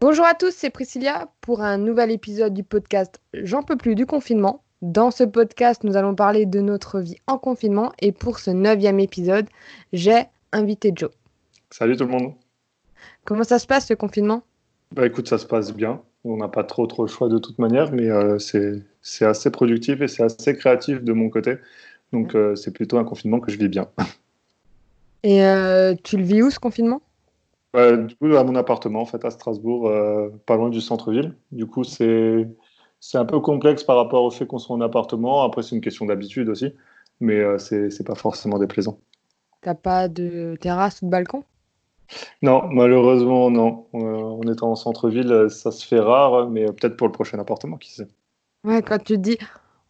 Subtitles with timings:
[0.00, 4.06] Bonjour à tous, c'est Priscilla pour un nouvel épisode du podcast J'en peux plus du
[4.06, 4.64] confinement.
[4.80, 8.98] Dans ce podcast, nous allons parler de notre vie en confinement et pour ce neuvième
[8.98, 9.46] épisode,
[9.92, 11.10] j'ai invité Joe.
[11.68, 12.32] Salut tout le monde.
[13.26, 14.42] Comment ça se passe ce confinement?
[14.92, 16.00] Bah écoute, ça se passe bien.
[16.24, 20.00] On n'a pas trop trop le choix de toute manière, mais euh, c'est assez productif
[20.00, 21.56] et c'est assez créatif de mon côté.
[22.14, 23.86] Donc euh, c'est plutôt un confinement que je vis bien.
[25.22, 27.02] Et euh, tu le vis où ce confinement?
[27.74, 29.90] Du coup, à mon appartement, en fait, à Strasbourg,
[30.46, 31.36] pas loin du centre-ville.
[31.52, 32.48] Du coup, c'est
[33.00, 35.42] c'est un peu complexe par rapport au fait qu'on soit en appartement.
[35.42, 36.74] Après, c'est une question d'habitude aussi,
[37.20, 39.00] mais euh, c'est pas forcément déplaisant.
[39.62, 41.44] T'as pas de terrasse ou de balcon?
[42.42, 43.86] Non, malheureusement, non.
[43.94, 47.76] Euh, en étant en centre-ville, ça se fait rare, mais peut-être pour le prochain appartement,
[47.76, 48.08] qui sait.
[48.64, 49.38] Ouais, quand tu te dis,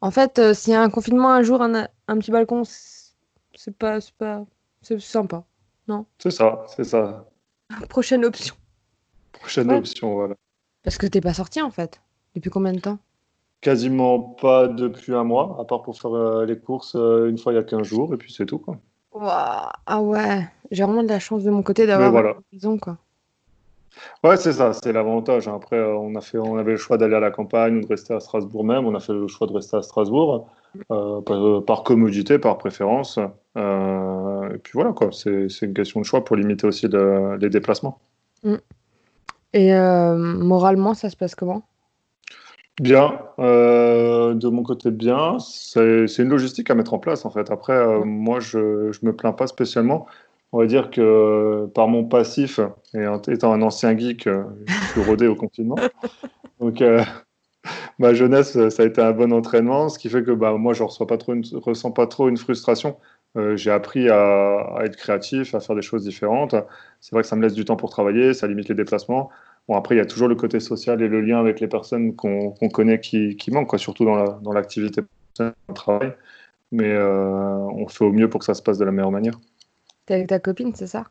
[0.00, 3.76] en fait, euh, s'il y a un confinement un jour, un, un petit balcon, c'est
[3.76, 4.44] pas, pas,
[4.82, 5.44] c'est sympa,
[5.88, 6.06] non?
[6.18, 7.28] C'est ça, c'est ça.
[7.88, 8.54] Prochaine option.
[9.32, 10.34] Prochaine option, voilà.
[10.82, 12.00] Parce que t'es pas sorti en fait.
[12.34, 12.98] Depuis combien de temps?
[13.60, 17.52] Quasiment pas depuis un mois, à part pour faire euh, les courses euh, une fois
[17.52, 18.58] il y a 15 jours, et puis c'est tout.
[18.58, 18.78] Quoi.
[19.12, 22.30] Ah ouais, j'ai vraiment de la chance de mon côté d'avoir voilà.
[22.30, 22.78] une maison.
[22.78, 22.96] Quoi.
[24.24, 25.48] Ouais, c'est ça, c'est l'avantage.
[25.48, 27.86] Après, euh, on, a fait, on avait le choix d'aller à la campagne ou de
[27.86, 28.86] rester à Strasbourg même.
[28.86, 30.48] On a fait le choix de rester à Strasbourg
[30.88, 33.18] par, par, commodité, par préférence.
[33.56, 35.10] et puis voilà, quoi.
[35.12, 37.98] C'est, une question de choix pour limiter aussi les déplacements.
[38.44, 38.56] Mm.
[39.52, 41.62] Et moralement, ça se passe comment?
[42.80, 45.38] Bien, euh, de mon côté bien.
[45.38, 47.50] C'est une logistique à mettre en place en fait.
[47.50, 50.06] Après, euh, moi, je ne me plains pas spécialement.
[50.52, 52.58] On va dire que par mon passif,
[52.94, 55.76] et étant un ancien geek, euh, je suis rodé au confinement.
[56.60, 56.82] Donc,
[57.98, 60.82] ma jeunesse, ça a été un bon entraînement, ce qui fait que bah, moi, je
[60.82, 62.96] ne ressens pas trop une, ressens pas trop une frustration.
[63.54, 66.56] J'ai appris à, à, être créatif, à faire des choses différentes.
[67.00, 69.30] C'est vrai que ça me laisse du temps pour travailler, ça limite les déplacements.
[69.68, 72.16] Bon, après, il y a toujours le côté social et le lien avec les personnes
[72.16, 75.02] qu'on connaît qui, qui manque, quoi, surtout dans l'activité
[75.38, 76.12] la, dans travail.
[76.72, 79.38] Mais euh, on fait au mieux pour que ça se passe de la meilleure manière.
[80.06, 81.04] T'es avec ta copine, c'est ça?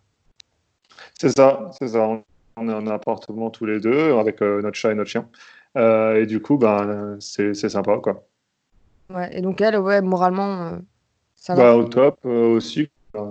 [1.17, 2.21] C'est ça, c'est ça.
[2.57, 5.29] On est en appartement tous les deux avec euh, notre chat et notre chien.
[5.77, 8.25] Euh, et du coup, ben, c'est sympa, quoi.
[9.13, 10.79] Ouais, et donc elle, ouais, moralement,
[11.35, 11.63] ça va.
[11.63, 12.89] Bah, au top aussi.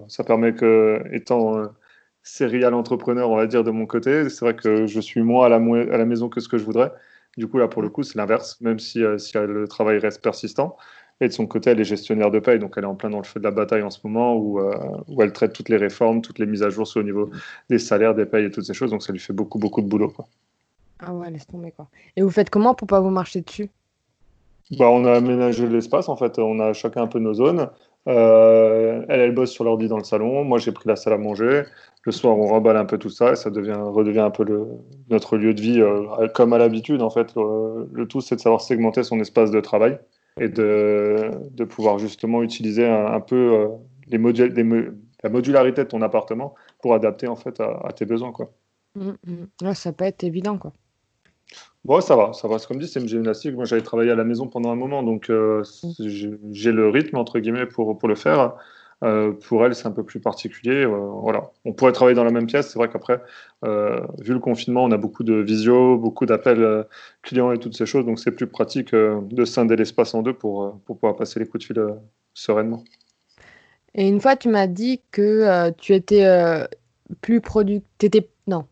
[0.08, 1.68] Ça permet que, étant
[2.22, 4.28] serial entrepreneur, on va dire, de mon côté.
[4.28, 6.64] C'est vrai que je suis moins à la, à la maison que ce que je
[6.64, 6.92] voudrais.
[7.36, 10.22] Du coup, là, pour le coup, c'est l'inverse, même si, euh, si, le travail reste
[10.22, 10.76] persistant.
[11.20, 13.18] Et de son côté, elle est gestionnaire de paye, donc elle est en plein dans
[13.18, 14.72] le feu de la bataille en ce moment, où, euh,
[15.08, 17.30] où elle traite toutes les réformes, toutes les mises à jour sur au niveau
[17.70, 18.90] des salaires, des payes et toutes ces choses.
[18.90, 20.10] Donc ça lui fait beaucoup, beaucoup de boulot.
[20.10, 20.26] Quoi.
[21.00, 21.88] Ah ouais, laisse tomber quoi.
[22.16, 23.70] Et vous faites comment pour pas vous marcher dessus?
[24.76, 26.38] Bah, On a aménagé l'espace, en fait.
[26.38, 27.68] On a chacun un peu nos zones.
[28.06, 30.44] Euh, elle, elle bosse sur l'ordi dans le salon.
[30.44, 31.64] Moi, j'ai pris la salle à manger.
[32.04, 34.66] Le soir, on remballe un peu tout ça et ça devient, redevient un peu le,
[35.10, 37.02] notre lieu de vie euh, comme à l'habitude.
[37.02, 39.98] En fait, le, tout, c'est de savoir segmenter son espace de travail
[40.40, 43.68] et de, de pouvoir justement utiliser un, peu euh,
[44.06, 48.32] les modules, la modularité de ton appartement pour adapter en fait à, tes besoins.
[48.32, 48.52] Quoi.
[48.94, 49.74] Mmh, mmh.
[49.74, 50.56] ça peut être évident.
[50.56, 50.72] Quoi.
[51.84, 52.58] Bon, ça va, ça va.
[52.58, 53.54] Comme dit, c'est une gymnastique.
[53.54, 56.36] Moi, j'avais travaillé à la maison pendant un moment, donc euh, mmh.
[56.50, 58.54] j'ai le rythme, entre guillemets, pour, pour le faire.
[59.04, 60.84] Euh, pour elle, c'est un peu plus particulier.
[60.84, 60.88] Euh,
[61.22, 61.52] voilà.
[61.64, 62.68] On pourrait travailler dans la même pièce.
[62.68, 63.22] C'est vrai qu'après,
[63.62, 66.84] vu le confinement, on a beaucoup de visio, beaucoup d'appels
[67.22, 68.04] clients et toutes ces choses.
[68.04, 71.66] Donc, c'est plus pratique de scinder l'espace en deux pour, pour pouvoir passer les coups
[71.66, 71.86] de fil
[72.34, 72.82] sereinement.
[73.94, 76.26] Et une fois, tu m'as dit que tu étais
[77.20, 78.24] plus productif.
[78.46, 78.64] Non.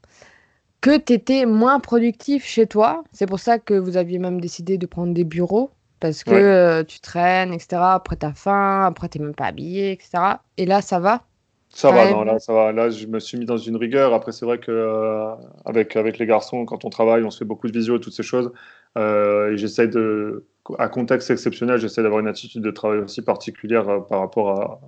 [0.80, 3.02] Que tu étais moins productif chez toi.
[3.12, 5.70] C'est pour ça que vous aviez même décidé de prendre des bureaux
[6.00, 7.78] parce que euh, tu traînes, etc.
[7.80, 10.10] Après, t'as faim, après, t'es même pas habillé, etc.
[10.56, 11.22] Et là, ça va?
[11.70, 12.72] Ça va, non, là, ça va.
[12.72, 14.14] Là, je me suis mis dans une rigueur.
[14.14, 15.34] Après, c'est vrai que euh,
[15.64, 18.22] avec, avec les garçons, quand on travaille, on se fait beaucoup de visio, toutes ces
[18.22, 18.52] choses.
[18.96, 20.46] Euh, et j'essaie de,
[20.78, 24.80] à contexte exceptionnel, j'essaie d'avoir une attitude de travail aussi particulière par rapport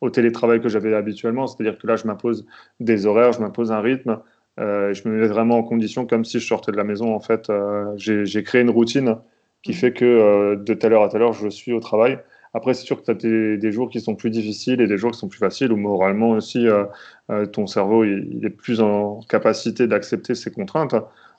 [0.00, 1.46] au télétravail que j'avais habituellement.
[1.46, 2.46] C'est-à-dire que là, je m'impose
[2.78, 4.18] des horaires, je m'impose un rythme.
[4.60, 7.14] Je me mets vraiment en condition comme si je sortais de la maison.
[7.14, 7.50] En fait,
[7.96, 9.16] j'ai créé une routine
[9.62, 12.18] qui fait que euh, de telle heure à telle heure, je suis au travail.
[12.54, 15.12] Après, c'est sûr que tu as des, jours qui sont plus difficiles et des jours
[15.12, 16.84] qui sont plus faciles, où moralement aussi, euh,
[17.30, 20.94] euh, ton cerveau il, est plus en capacité d'accepter ces contraintes.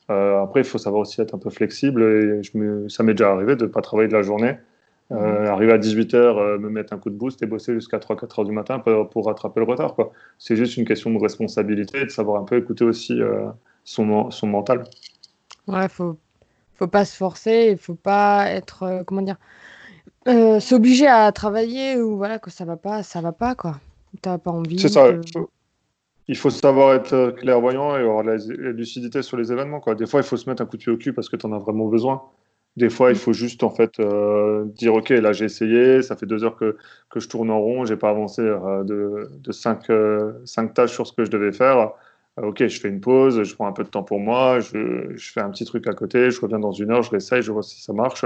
[0.07, 2.03] après, il faut savoir aussi être un peu flexible.
[2.03, 4.55] Et je me, ça m'est déjà arrivé de ne pas travailler de la journée,
[5.11, 5.45] mmh.
[5.47, 8.51] arriver à 18h, me mettre un coup de boost et bosser jusqu'à 3-4 heures du
[8.51, 9.95] matin pour, pour rattraper le retard.
[10.39, 13.19] C'est juste une question de responsabilité, de savoir un peu écouter aussi
[13.83, 14.83] son, son mental.
[15.67, 16.17] Ouais, faut
[16.81, 19.37] faut pas se forcer, il faut pas être euh, comment dire
[20.27, 23.79] euh, s'obliger à travailler ou voilà que ça va pas, ça va pas quoi.
[24.21, 24.79] T'as pas envie.
[24.79, 25.07] C'est ça.
[26.27, 29.79] il faut savoir être clairvoyant et avoir la, lucidité sur les événements.
[29.79, 29.93] Quoi.
[29.95, 31.45] Des fois, il faut se mettre un coup de pied au cul parce que tu
[31.45, 32.23] en as vraiment besoin.
[32.77, 36.25] Des fois, il faut juste en fait euh, dire ok, là j'ai essayé, ça fait
[36.25, 36.77] deux heures que,
[37.09, 40.93] que je tourne en rond, j'ai pas avancé euh, de, de cinq, euh, cinq, tâches
[40.93, 41.91] sur ce que je devais faire.
[42.37, 45.31] ok, je fais une pause, je prends un peu de temps pour moi, je, je,
[45.33, 47.63] fais un petit truc à côté, je reviens dans une heure, je réessaye, je vois
[47.63, 48.25] si ça marche.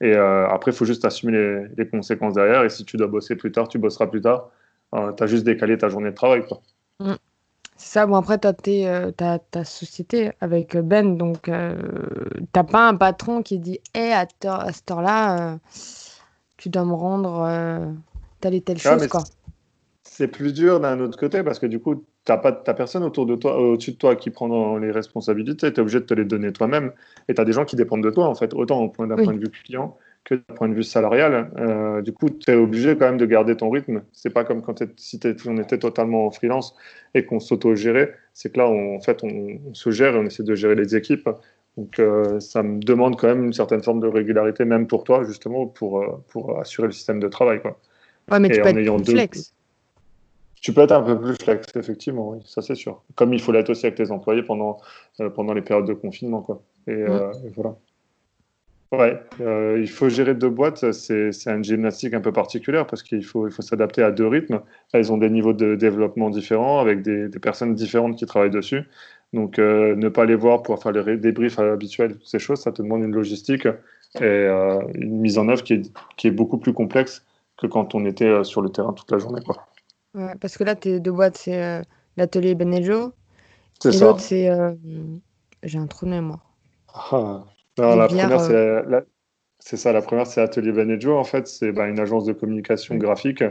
[0.00, 2.64] Et après, il faut juste assumer les, les, conséquences derrière.
[2.64, 4.50] Et si tu dois bosser plus tard, tu bosseras plus tard.
[4.92, 6.44] tu as juste décalé ta journée de travail.
[6.46, 6.60] Quoi.
[7.00, 7.14] Mm.
[7.76, 9.10] C'est ça, bon après, tu as, euh,
[9.50, 11.76] ta société avec Ben, donc euh,
[12.52, 15.56] t'as pas un patron qui dit Hé, à, à cette heure-là, euh,
[16.56, 17.90] tu dois me rendre euh,
[18.40, 19.06] telle et telle chose.
[19.08, 19.24] quoi.
[20.04, 23.34] C'est plus dur d'un autre côté parce que du coup, tu n'as personne autour de
[23.34, 26.52] toi, au-dessus de toi qui prend les responsabilités, tu es obligé de te les donner
[26.52, 26.92] toi-même
[27.28, 29.40] et tu as des gens qui dépendent de toi en fait, autant d'un point de
[29.40, 31.50] vue client que d'un point de vue salarial.
[31.58, 34.02] Euh, du coup, tu es obligé quand même de garder ton rythme.
[34.12, 36.74] C'est pas comme quand si on était totalement en freelance
[37.14, 38.14] et qu'on s'auto-gérait.
[38.32, 40.96] C'est que là, on, en fait, on, se gère et on essaie de gérer les
[40.96, 41.28] équipes.
[41.76, 45.24] Donc, euh, ça me demande quand même une certaine forme de régularité, même pour toi,
[45.24, 47.60] justement, pour, euh, pour assurer le système de travail.
[47.60, 47.78] Quoi.
[48.30, 49.54] Ouais, mais tu peux être plus flex.
[50.62, 53.02] Tu peux être un peu plus flex, effectivement, oui, ça c'est sûr.
[53.16, 54.78] Comme il faut l'être aussi avec tes employés pendant,
[55.34, 56.40] pendant les périodes de confinement.
[56.40, 56.62] Quoi.
[56.86, 57.04] et
[57.54, 57.76] voilà.
[58.92, 63.24] Ouais, euh, il faut gérer deux boîtes, c'est une gymnastique un peu particulière parce qu'il
[63.24, 64.60] faut, il faut s'adapter à deux rythmes.
[64.92, 68.84] Elles ont des niveaux de développement différents avec des, personnes différentes qui travaillent dessus.
[69.32, 72.82] Donc, euh, ne pas les voir pour faire les débriefs habituels, ces choses, ça te
[72.82, 76.72] demande une logistique et euh, une mise en œuvre qui est, qui est, beaucoup plus
[76.72, 77.24] complexe
[77.56, 79.40] que quand on était sur le terrain toute la journée.
[79.44, 79.66] Quoi.
[80.14, 81.82] Ouais, parce que là, tes deux boîtes, c'est
[82.16, 83.12] l'atelier Benejo.
[83.84, 84.48] Et l'autre, c'est.
[85.64, 86.44] J'ai un trou de mémoire.
[86.94, 87.42] Ah,
[87.78, 89.00] la première, euh,
[89.58, 89.92] c'est ça.
[89.92, 91.16] La première, c'est Atelier Benejo.
[91.16, 93.44] En fait, c'est bah, une agence de communication graphique.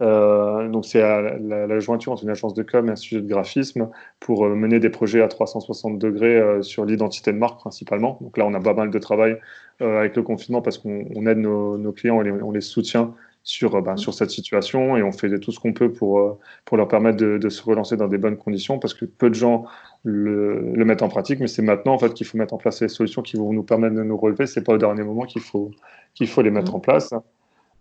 [0.00, 3.90] Euh, donc, c'est la, jointure entre une agence de com et un sujet de graphisme
[4.20, 8.18] pour euh, mener des projets à 360 degrés sur l'identité de marque principalement.
[8.20, 9.38] Donc là, on a pas mal de travail
[9.80, 13.14] avec le confinement parce qu'on aide nos, clients, et on les soutient
[13.48, 16.86] sur, bah, sur cette situation et on fait tout ce qu'on peut pour, pour leur
[16.86, 19.64] permettre de, de, se relancer dans des bonnes conditions parce que peu de gens
[20.04, 22.82] le, le, mettre en pratique, mais c'est maintenant en fait qu'il faut mettre en place
[22.82, 24.46] les solutions qui vont nous permettre de nous relever.
[24.46, 25.70] C'est pas au dernier moment qu'il faut
[26.14, 27.14] qu'il faut les mettre en place.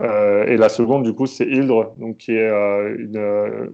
[0.02, 3.68] Euh, et la seconde, du coup, c'est Hildre, donc qui est euh, une, euh,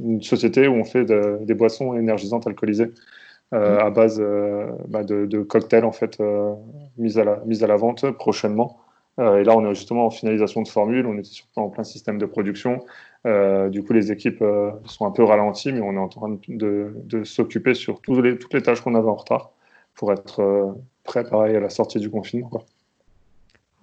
[0.00, 2.92] une, société où on fait des boissons énergisantes alcoolisées
[3.52, 4.24] euh, à base
[4.88, 6.18] bah, de, de, cocktails en fait
[6.96, 8.78] mis à la mise à la vente prochainement.
[9.18, 11.06] Et là, on est justement en finalisation de formule.
[11.06, 12.84] On était surtout en plein système de production.
[13.26, 16.38] Euh, du coup, les équipes euh, sont un peu ralenties, mais on est en train
[16.48, 19.50] de, s'occuper sur toutes les, toutes les tâches qu'on avait en retard
[19.94, 20.72] pour être euh,
[21.04, 22.48] prêt, pareil, à la sortie du confinement.
[22.48, 22.64] Quoi.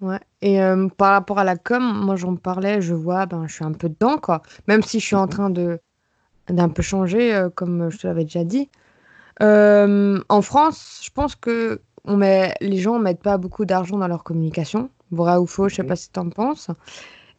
[0.00, 0.20] Ouais.
[0.42, 0.58] Et
[0.96, 3.88] par rapport à la com, moi j'en parlais, je vois, ben, je suis un peu
[3.88, 4.42] dedans, quoi.
[4.66, 5.28] Même si je suis en mhm.
[5.28, 5.80] train de
[6.48, 8.68] d'un peu changer, comme je te l'avais déjà dit.
[9.40, 14.08] en France, je pense que on met, les gens ne mettent pas beaucoup d'argent dans
[14.08, 14.90] leur communication.
[15.12, 16.70] Vrai ou faux, je ne sais pas si tu en penses.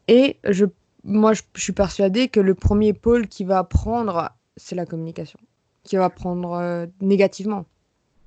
[0.07, 0.65] Et je
[1.03, 5.39] moi, je, suis persuadée que le premier pôle qui va prendre, c'est la communication,
[5.83, 7.65] qui va prendre euh, négativement.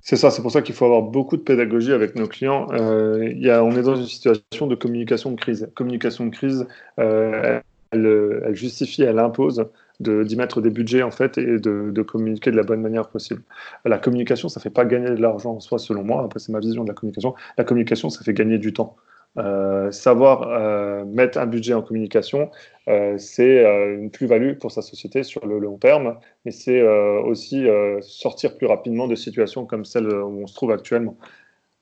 [0.01, 2.67] C'est ça, c'est pour ça qu'il faut avoir beaucoup de pédagogie avec nos clients.
[2.71, 5.69] Euh, y a, on est dans une situation de communication de crise.
[5.75, 6.65] Communication de crise,
[6.99, 7.59] euh,
[7.91, 9.65] elle, elle, justifie, elle impose
[9.99, 13.41] d'y mettre des budgets en fait et de, de, communiquer de la bonne manière possible.
[13.83, 16.23] La communication, ça fait pas gagner de l'argent en soi, selon moi.
[16.23, 17.33] Après, c'est ma vision de la communication.
[17.57, 18.95] La communication, ça fait gagner du temps.
[19.37, 22.49] Euh, savoir euh, mettre un budget en communication,
[22.87, 23.63] euh, c'est
[23.95, 27.67] une plus-value pour sa société sur le long terme, mais c'est aussi
[28.01, 31.17] sortir plus rapidement de situations comme celle où on se trouve actuellement.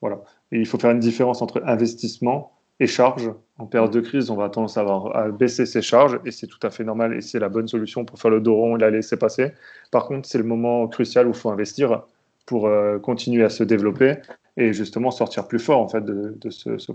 [0.02, 0.22] Voilà.
[0.52, 3.32] Il faut faire une différence entre investissement et charge.
[3.58, 6.48] En période de crise, on va tendance à, avoir, à baisser ses charges et c'est
[6.48, 8.80] tout à fait normal et c'est la bonne solution pour faire le dos rond et
[8.80, 9.54] la laisser passer.
[9.92, 12.04] Par contre, c'est le moment crucial où il faut investir
[12.46, 12.70] pour
[13.02, 14.18] continuer à se développer
[14.58, 16.92] et justement sortir plus fort en fait de, de ce, ce.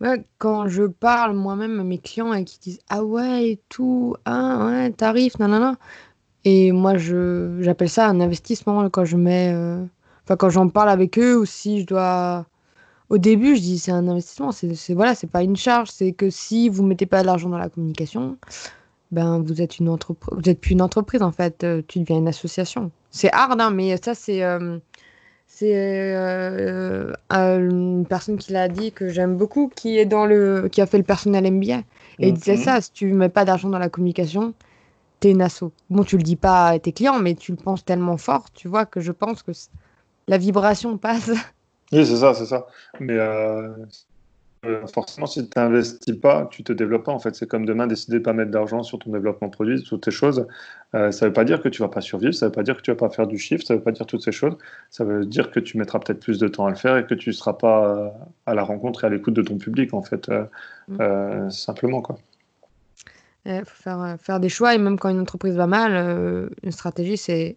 [0.00, 4.14] Ouais, quand je parle moi-même à mes clients et qui disent Ah ouais, et tout,
[4.24, 5.76] ah ouais, tarif, nanana.
[6.44, 9.52] Et moi, je, j'appelle ça un investissement quand je mets.
[9.54, 9.84] Euh,
[10.24, 12.46] enfin, quand j'en parle avec eux ou si je dois.
[13.10, 16.28] Au début, je dis c'est un investissement, c'est voilà, c'est pas une charge, c'est que
[16.30, 18.36] si vous mettez pas de l'argent dans la communication,
[19.12, 22.18] ben vous êtes une entreprise, vous êtes plus une entreprise en fait, euh, tu deviens
[22.18, 22.90] une association.
[23.10, 24.78] C'est hard, hein, mais ça c'est euh,
[25.46, 30.80] c'est euh, une personne qui l'a dit que j'aime beaucoup, qui est dans le, qui
[30.80, 31.82] a fait le personnel MBA.
[32.18, 32.62] Et il disait mhm.
[32.62, 34.54] ça, si tu mets pas d'argent dans la communication,
[35.20, 35.72] t'es une asso.
[35.90, 38.68] Bon, tu le dis pas à tes clients, mais tu le penses tellement fort, tu
[38.68, 39.52] vois, que je pense que
[40.28, 41.30] la vibration passe.
[41.92, 42.66] Oui, c'est ça, c'est ça.
[42.98, 43.68] Mais euh,
[44.92, 47.12] forcément, si tu n'investis pas, tu te développes pas.
[47.12, 50.00] En fait, c'est comme demain décider de pas mettre d'argent sur ton développement produit, sur
[50.00, 50.46] tes choses.
[50.94, 52.62] Euh, ça ne veut pas dire que tu vas pas survivre, ça ne veut pas
[52.62, 54.32] dire que tu vas pas faire du chiffre, ça ne veut pas dire toutes ces
[54.32, 54.56] choses.
[54.90, 57.14] Ça veut dire que tu mettras peut-être plus de temps à le faire et que
[57.14, 58.12] tu ne seras pas
[58.46, 60.30] à la rencontre et à l'écoute de ton public, en fait,
[60.88, 61.50] mm.
[61.50, 62.18] simplement quoi.
[63.44, 67.16] Il faut faire, faire des choix et même quand une entreprise va mal, une stratégie,
[67.16, 67.54] c'est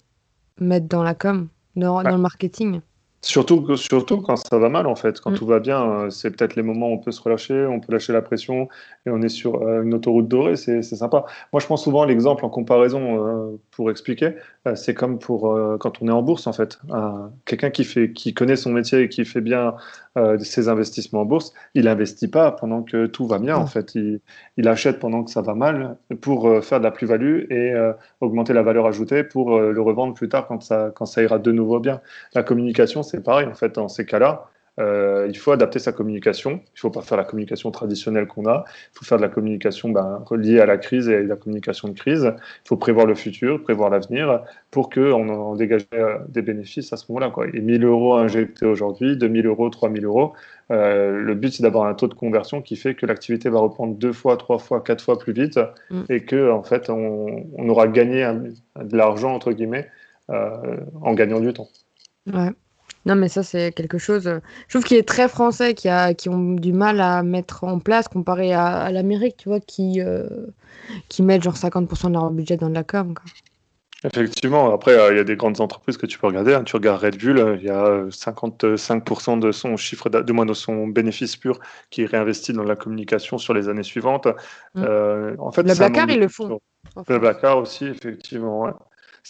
[0.59, 2.81] mettre dans la com, dans le marketing.
[3.21, 5.19] Surtout, surtout quand ça va mal, en fait.
[5.19, 5.35] Quand mm.
[5.35, 7.91] tout va bien, euh, c'est peut-être les moments où on peut se relâcher, on peut
[7.91, 8.69] lâcher la pression
[9.05, 11.25] et on est sur euh, une autoroute dorée, c'est sympa.
[11.51, 14.35] Moi, je pense souvent l'exemple en comparaison euh, pour expliquer,
[14.75, 16.79] c'est comme pour quand on est en bourse, en fait.
[17.45, 19.73] Quelqu'un qui, fait, qui connaît son métier et qui fait bien
[20.39, 23.95] ses investissements en bourse, il n'investit pas pendant que tout va bien, en fait.
[23.95, 24.19] Il,
[24.57, 27.73] il, achète pendant que ça va mal pour faire de la plus-value et
[28.19, 31.51] augmenter la valeur ajoutée pour le revendre plus tard quand ça, quand ça ira de
[31.51, 32.01] nouveau bien.
[32.35, 34.49] La communication, c'est pareil, en fait, dans ces cas-là.
[34.79, 36.51] Euh, il faut adapter sa communication.
[36.51, 38.63] Il ne faut pas faire la communication traditionnelle qu'on a.
[38.67, 41.93] Il faut faire de la communication ben, reliée à la crise et la communication de
[41.93, 42.33] crise.
[42.35, 46.97] Il faut prévoir le futur, prévoir l'avenir pour qu'on en dégage euh, des bénéfices à
[46.97, 47.33] ce moment-là.
[47.53, 50.33] Et 1000 euros injectés aujourd'hui, 2000 euros, 3000 euros,
[50.71, 53.95] euh, le but c'est d'avoir un taux de conversion qui fait que l'activité va reprendre
[53.95, 56.03] deux fois, trois fois, quatre fois plus vite mm.
[56.09, 58.21] et que en fait on, aura gagné
[58.81, 59.89] de l'argent entre guillemets
[60.27, 61.69] en gagnant du temps.
[62.31, 62.51] Ouais.
[63.05, 66.13] Non, mais ça, c'est quelque chose, euh, je trouve, qui est très français, qui, a,
[66.13, 70.27] qui ont du mal à mettre en place comparé à, l'Amérique, tu vois, qui, euh,
[71.07, 73.13] qui mettent genre 50% de leur budget dans de la com.
[74.03, 76.53] Effectivement, après, euh, il y a des grandes entreprises que tu peux regarder.
[76.53, 76.63] Hein.
[76.63, 80.87] Tu regardes Red Bull, il y a 55% de son chiffre, de moins de son
[80.87, 84.27] bénéfice pur qui est réinvesti dans la communication sur les années suivantes.
[84.75, 84.85] Mm.
[85.39, 86.59] en fait, le Blackard, ils le font.
[87.07, 88.73] Le Blackard aussi, effectivement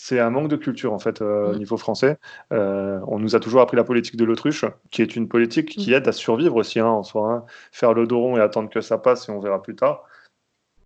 [0.01, 1.57] c'est un manque de culture en fait euh, au mm.
[1.57, 2.17] niveau français.
[2.53, 5.91] Euh, on nous a toujours appris la politique de l'autruche, qui est une politique qui
[5.91, 5.93] mm.
[5.95, 7.31] aide à survivre aussi hein, en soi.
[7.31, 7.45] Hein.
[7.71, 10.03] Faire le dos rond et attendre que ça passe et on verra plus tard,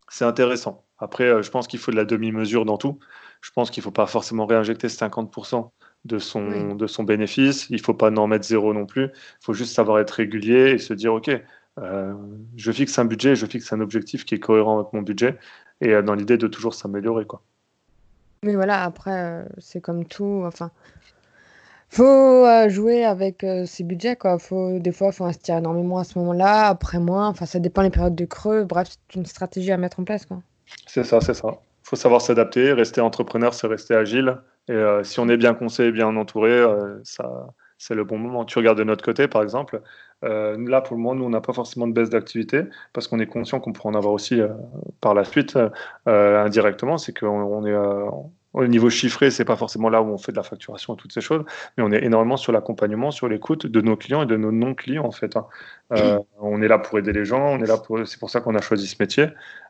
[0.10, 0.84] c'est intéressant.
[0.98, 2.98] Après, euh, je pense qu'il faut de la demi-mesure dans tout.
[3.42, 5.70] Je pense qu'il ne faut pas forcément réinjecter 50%
[6.06, 7.70] de son, de son bénéfice.
[7.70, 9.06] Il ne faut pas en mettre zéro non plus.
[9.06, 11.30] Il faut juste savoir être régulier et se dire, OK,
[11.78, 15.38] je fixe un budget, je fixe un objectif qui est cohérent avec mon budget
[15.82, 17.26] et dans l'idée de toujours s'améliorer.
[17.26, 17.44] quoi.
[18.44, 20.44] Mais voilà, après, euh, c'est comme tout.
[20.46, 20.70] Enfin,
[21.90, 24.38] faut euh, jouer avec euh, ses budgets, quoi.
[24.38, 27.28] Faut, des fois, il faut investir énormément à ce moment-là, après moins.
[27.30, 28.64] Enfin, ça dépend des périodes de creux.
[28.66, 30.42] Bref, c'est une stratégie à mettre en place, quoi.
[30.88, 31.58] C'est ça, c'est ça.
[31.84, 32.74] Faut savoir s'adapter.
[32.74, 34.38] Rester entrepreneur, c'est rester agile.
[34.70, 36.64] Et si on est bien conseillé, bien entouré,
[37.04, 37.48] ça,
[37.78, 38.46] c'est le bon moment.
[38.46, 39.82] Tu regardes de notre côté, par exemple.
[40.24, 42.64] Là, pour le moment, nous, on n'a pas forcément de baisse d'activité
[42.94, 44.40] parce qu'on est conscient qu'on pourrait en avoir aussi
[45.02, 45.58] par la suite
[46.06, 46.98] indirectement.
[46.98, 47.76] C'est qu'on est,
[48.54, 51.12] au niveau chiffré, c'est pas forcément là où on fait de la facturation et toutes
[51.12, 51.44] ces choses,
[51.76, 55.06] mais on est énormément sur l'accompagnement, sur l'écoute de nos clients et de nos non-clients
[55.06, 55.36] en fait.
[55.36, 55.46] Hein.
[55.94, 58.42] Euh, on est là pour aider les gens, on est là pour, c'est pour ça
[58.42, 59.28] qu'on a choisi ce métier.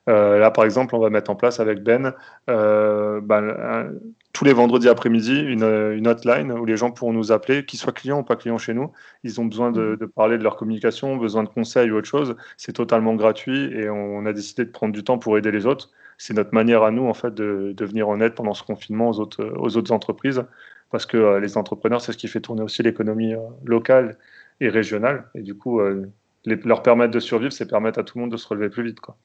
[0.09, 2.13] Euh, là, par exemple, on va mettre en place avec Ben
[2.49, 3.93] euh, ben,
[4.33, 7.93] tous les vendredis après-midi une, une, hotline où les gens pourront nous appeler, qu'ils soient
[7.93, 8.91] clients ou pas clients chez nous.
[9.23, 12.35] Ils ont besoin de, de parler de leur communication, besoin de conseils ou autre chose.
[12.57, 15.91] C'est totalement gratuit et on a décidé de prendre du temps pour aider les autres
[16.17, 19.19] c'est notre manière à nous en fait de, venir en aide pendant ce confinement aux
[19.19, 20.43] autres, aux autres entreprises
[20.91, 24.17] parce que euh, les entrepreneurs c'est ce qui fait tourner aussi l'économie euh, locale
[24.61, 26.05] et régionale et du coup euh,
[26.45, 28.99] leur permettre de survivre c'est permettre à tout le monde de se relever plus vite
[28.99, 29.17] quoi.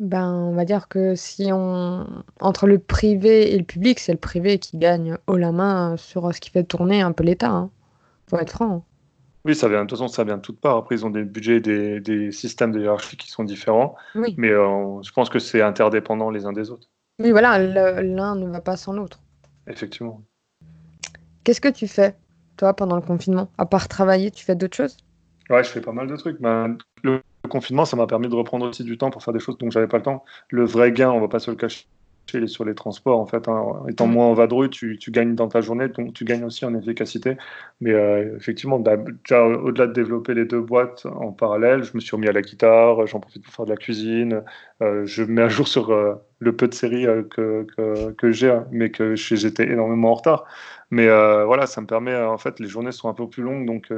[0.00, 2.06] Ben, on va dire que si on
[2.40, 6.34] entre le privé et le public, c'est le privé qui gagne haut la main sur
[6.34, 7.50] ce qui fait tourner un peu l'État.
[7.50, 7.70] Hein.
[8.26, 8.76] Faut être franc.
[8.76, 8.82] Hein.
[9.44, 10.78] Oui, ça vient, de toute façon, ça vient de toutes parts.
[10.78, 13.94] Après, ils ont des budgets, des, des systèmes de hiérarchie qui sont différents.
[14.14, 16.88] Mais euh, je pense que c'est interdépendant les uns des autres.
[17.18, 19.20] Oui, voilà, l'un ne va pas sans l'autre.
[19.66, 20.22] Effectivement.
[21.44, 22.16] Qu'est-ce que tu fais,
[22.56, 23.50] toi, pendant le confinement?
[23.58, 24.96] À part travailler, tu fais d'autres choses?
[25.50, 26.40] Ouais, je fais pas mal de trucs.
[26.40, 29.58] Ben, le confinement, ça m'a permis de reprendre aussi du temps pour faire des choses
[29.58, 30.24] dont j'avais pas le temps.
[30.50, 31.86] Le vrai gain, on va pas se le cacher,
[32.46, 33.18] sur les transports.
[33.18, 33.82] En fait, hein.
[33.88, 36.74] étant moins en vadrouille, tu, tu, gagnes dans ta journée, donc tu gagnes aussi en
[36.74, 37.36] efficacité.
[37.80, 42.00] Mais euh, effectivement, bah, déjà au-delà de développer les deux boîtes en parallèle, je me
[42.00, 44.42] suis remis à la guitare, j'en profite pour faire de la cuisine.
[44.82, 48.30] Euh, je me mets à jour sur euh, le peu de séries que, que, que
[48.30, 50.44] j'ai, hein, mais que j'étais énormément en retard.
[50.90, 53.92] Mais voilà, ça me permet, en fait, les journées sont un peu plus longues, donc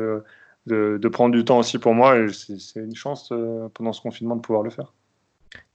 [0.66, 2.18] de, de, prendre du temps aussi pour moi.
[2.18, 3.32] Et c'est une chance
[3.74, 4.92] pendant ce confinement de pouvoir le faire.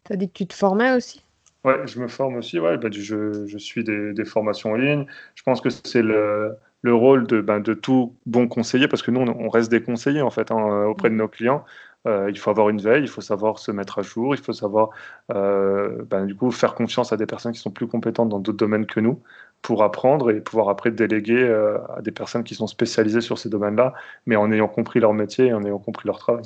[0.06, 1.24] Tu as dit que tu te formais aussi?
[1.64, 2.60] Ouais, je me forme aussi.
[2.60, 5.06] Ouais, bah, je, je, suis des, des, formations en ligne.
[5.36, 9.12] Je pense que c'est le, le, rôle de, ben, de tout bon conseiller, parce que
[9.12, 11.66] nous, on, reste des conseillers en fait hein, auprès de nos clients.
[12.06, 14.54] Euh, il faut avoir une veille, il faut savoir se mettre à jour, il faut
[14.54, 14.92] savoir
[15.32, 18.58] euh, ben, du coup faire confiance à des personnes qui sont plus compétentes dans d'autres
[18.58, 19.22] domaines que nous
[19.62, 23.50] pour apprendre et pouvoir après déléguer euh, à des personnes qui sont spécialisées sur ces
[23.50, 23.94] domaines-là,
[24.26, 26.46] mais en ayant compris leur métier et en ayant compris leur travail.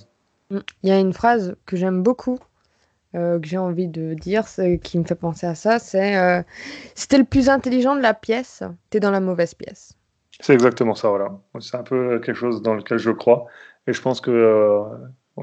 [0.49, 0.59] Mm.
[0.83, 2.39] Il y a une phrase que j'aime beaucoup,
[3.13, 4.45] euh, que j'ai envie de dire,
[4.83, 6.41] qui me fait penser à ça, c'est euh,
[6.95, 9.97] si t'es le plus intelligent de la pièce, t'es dans la mauvaise pièce.
[10.39, 11.37] C'est exactement ça, voilà.
[11.59, 13.47] C'est un peu quelque chose dans lequel je crois.
[13.85, 14.81] Et je pense que euh,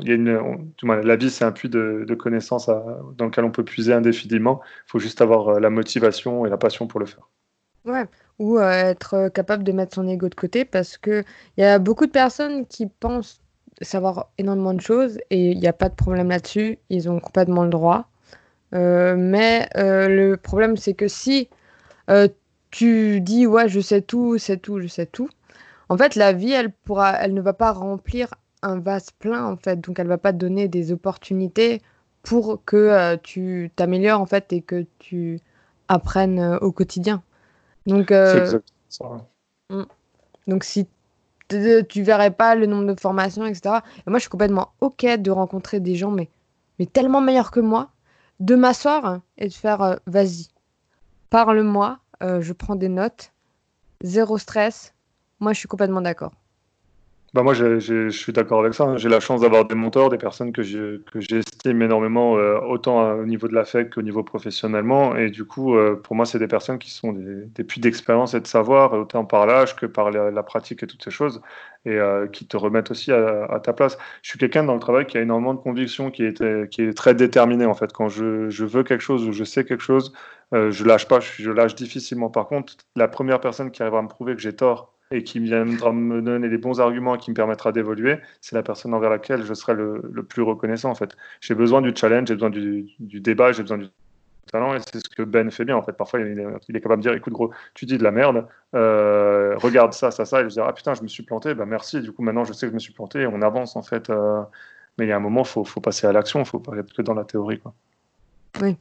[0.01, 2.71] il y a une, la vie, c'est un puits de, connaissances
[3.17, 4.61] dans lequel on peut puiser indéfiniment.
[4.87, 7.29] Il faut juste avoir la motivation et la passion pour le faire.
[7.89, 8.05] Ouais,
[8.39, 11.25] ou être capable de mettre son ego de côté parce qu'il
[11.57, 13.41] y a beaucoup de personnes qui pensent
[13.83, 16.79] savoir énormément de choses et il n'y a pas de problème là-dessus.
[16.91, 18.09] Ils ont complètement le droit.
[18.75, 21.49] Euh, mais euh, le problème, c'est que si
[22.11, 22.29] euh,
[22.71, 25.29] tu dis ouais, je sais tout, c'est tout, je sais tout,
[25.89, 29.57] en fait, la vie, elle pourra, elle ne va pas remplir un vase plein en
[29.57, 31.81] fait, donc elle va pas te donner des opportunités
[32.23, 35.41] pour que tu t'améliores en fait et que tu
[35.89, 37.23] apprennes au quotidien.
[37.89, 38.13] Donc,
[39.71, 39.83] mm.
[40.47, 40.87] donc si
[41.49, 43.77] tu verrais pas le nombre de formations, etc.
[44.07, 46.29] Et moi, je suis complètement OK de rencontrer des gens, mais,
[46.79, 47.91] mais tellement meilleurs que moi,
[48.41, 50.49] de m'asseoir et de faire euh, vas-y,
[51.31, 53.33] parle-moi, euh, je prends des notes,
[54.03, 54.95] zéro stress.
[55.41, 56.33] Moi, je suis complètement d'accord.
[57.35, 58.85] Bah moi, je suis d'accord avec ça.
[58.85, 58.97] Hein.
[58.97, 63.49] J'ai la chance d'avoir des mentors, des personnes que j'estime énormément, euh, autant au niveau
[63.49, 65.15] de l'affect qu'au niveau professionnellement.
[65.15, 68.41] Et du coup, euh, pour moi, c'est des personnes qui sont des, puits d'expérience et
[68.41, 71.43] de savoir, autant par l'âge que par la, pratique et toutes ces choses,
[71.85, 73.99] et euh, qui te remettent aussi à, ta place.
[74.23, 77.67] Je suis quelqu'un dans le travail qui a énormément de conviction, qui est, très déterminé
[77.67, 77.93] en fait.
[77.93, 80.15] Quand je, veux quelque chose ou je sais quelque chose,
[80.53, 82.31] je lâche pas, je, je lâche difficilement.
[82.31, 85.41] Par contre, la première personne qui arrivera à me prouver que j'ai tort et qui
[85.41, 89.11] viendra me donner les bons arguments et qui me permettra d'évoluer, c'est la personne envers
[89.11, 91.17] laquelle je serai le, plus reconnaissant en fait.
[91.41, 93.89] J'ai besoin du challenge, j'ai besoin du, débat, j'ai besoin du
[94.51, 95.93] talent et c'est ce que Ben fait bien en fait.
[95.93, 99.95] Parfois il est, capable de dire écoute gros, tu dis de la merde, euh, regarde
[99.95, 102.13] ça, ça, ça, et je dis ah putain je me suis planté, bah merci, du
[102.13, 104.11] coup maintenant je sais que je me suis planté on avance en fait.
[104.11, 104.43] Euh,
[104.99, 106.93] mais il y a un moment, il faut, passer à l'action, il faut pas être
[106.93, 107.61] que dans la théorie.
[107.61, 107.73] Quoi.
[108.61, 108.77] Oui,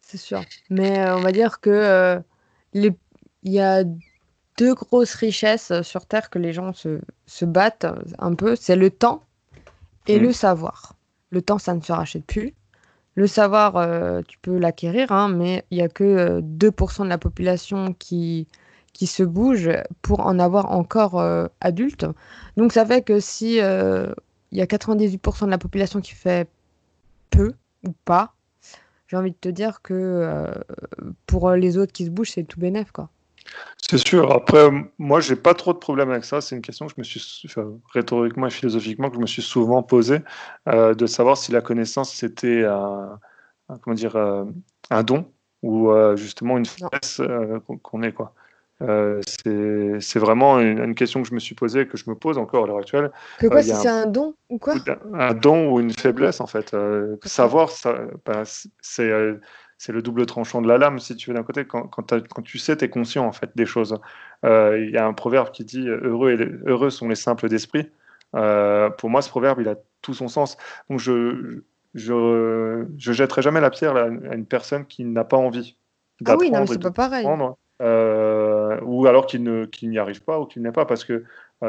[0.00, 0.42] c'est sûr.
[0.70, 2.20] Mais euh, on va dire que
[2.72, 2.92] il
[3.44, 3.84] y a
[4.58, 8.56] deux grosses richesses euh, sur Terre que les gens se, se battent euh, un peu,
[8.56, 9.22] c'est le temps
[10.06, 10.32] et le mm.
[10.32, 10.94] savoir.
[11.30, 12.54] Le temps, ça ne se rachète plus.
[13.16, 17.18] Le savoir, euh, tu peux l'acquérir, hein, mais il n'y a que 2% de la
[17.18, 18.48] population qui,
[18.92, 19.70] qui se bouge
[20.02, 21.24] pour en avoir encore
[21.60, 22.06] adulte.
[22.56, 26.48] Donc ça fait que si il y a 98% de la population qui fait
[27.30, 27.52] peu
[27.86, 28.34] ou pas,
[29.06, 30.52] j'ai envie de te dire que
[31.26, 33.10] pour les autres qui se bougent, c'est tout bénef, quoi.
[33.90, 34.32] C'est sûr.
[34.32, 36.40] Après, moi, j'ai pas trop de problème avec ça.
[36.40, 37.54] C'est une question que je me suis,
[37.92, 40.20] rhétoriquement et philosophiquement, que je me suis souvent posée,
[40.68, 43.18] euh, de savoir si la connaissance c'était un,
[43.82, 44.44] comment dire, euh,
[44.90, 45.30] un don
[45.62, 47.20] ou euh, justement une faiblesse
[47.82, 48.34] qu'on est quoi.
[48.80, 52.66] c'est vraiment une, question que je me suis posée, que je me pose encore à
[52.66, 53.10] l'heure actuelle.
[53.38, 54.74] Que quoi, si c'est un don ou quoi?
[55.12, 56.74] Un don ou une faiblesse en fait.
[57.24, 58.44] savoir, ça, ben,
[58.80, 59.10] c'est
[59.78, 61.64] c'est le double tranchant de la lame, si tu veux, d'un côté.
[61.64, 63.98] Quand, quand, tu sais, tu es conscient en fait des choses.
[64.44, 67.90] Euh, il y a un proverbe qui dit heureux, et heureux sont les simples d'esprit.
[68.34, 70.56] Euh, pour moi, ce proverbe, il a tout son sens.
[70.90, 71.62] Donc, je
[71.94, 75.76] je, je jetterai jamais la pierre à une personne qui n'a pas envie
[76.20, 76.42] d'apprendre.
[76.42, 77.26] Ah oui, non, c'est pas pareil.
[77.82, 81.24] Euh, ou alors qui n'y arrive pas ou qui n'est pas, parce que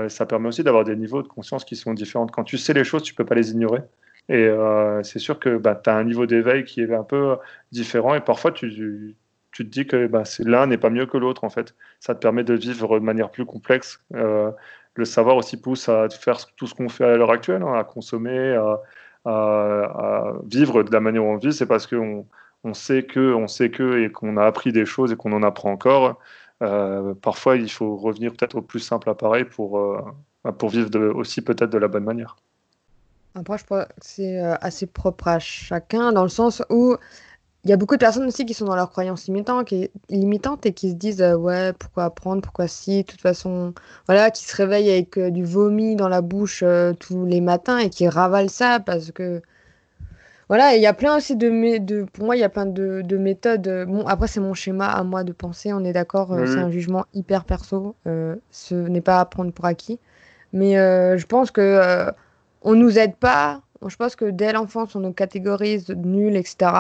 [0.08, 2.28] ça permet aussi d'avoir des niveaux de conscience qui sont différents.
[2.28, 3.82] Quand tu sais les choses, tu peux pas les ignorer.
[4.30, 7.38] Et euh, c'est sûr que bah, tu as un niveau d'éveil qui est un peu
[7.72, 9.16] différent et parfois tu,
[9.54, 11.76] te dis que bah, l'un n'est pas mieux que l'autre en fait.
[12.00, 14.04] Ça te permet de vivre de manière plus complexe.
[14.16, 14.52] Euh,
[14.96, 17.84] le savoir aussi pousse à faire tout ce qu'on fait à l'heure actuelle, hein, à
[17.84, 18.56] consommer,
[19.26, 21.54] à, vivre de la manière où on vit.
[21.54, 22.28] C'est parce qu'on
[22.64, 25.44] on sait que, on sait que et qu'on a appris des choses et qu'on en
[25.44, 26.20] apprend encore.
[26.64, 29.80] Euh, parfois, il faut revenir peut-être au plus simple appareil pour,
[30.60, 32.38] pour vivre aussi peut-être de la bonne manière.
[33.36, 36.96] Après, je crois que c'est euh, assez propre à chacun, dans le sens où
[37.66, 40.66] il y a beaucoup de personnes aussi qui sont dans leurs croyances limitantes, qui, limitantes
[40.66, 43.74] et qui se disent euh, ouais, pourquoi apprendre, pourquoi si, de toute façon,
[44.08, 46.64] voilà, qui se réveillent avec euh, du vomi dans la bouche
[47.00, 49.42] tous les matins et qui ravalent ça parce que.
[50.48, 52.04] Voilà, il y a plein aussi de, de.
[52.04, 53.86] Pour moi, il y a plein de, de méthodes.
[53.88, 57.06] Bon, après, c'est mon schéma à moi de penser, on est d'accord, c'est un jugement
[57.16, 57.96] hyper perso.
[58.06, 60.00] ce n'est pas à prendre pour acquis.
[60.54, 62.14] Mais je pense que
[62.66, 63.62] on nous aide pas.
[63.88, 66.72] Je pense que dès l'enfance, on nous catégorise nul, etc.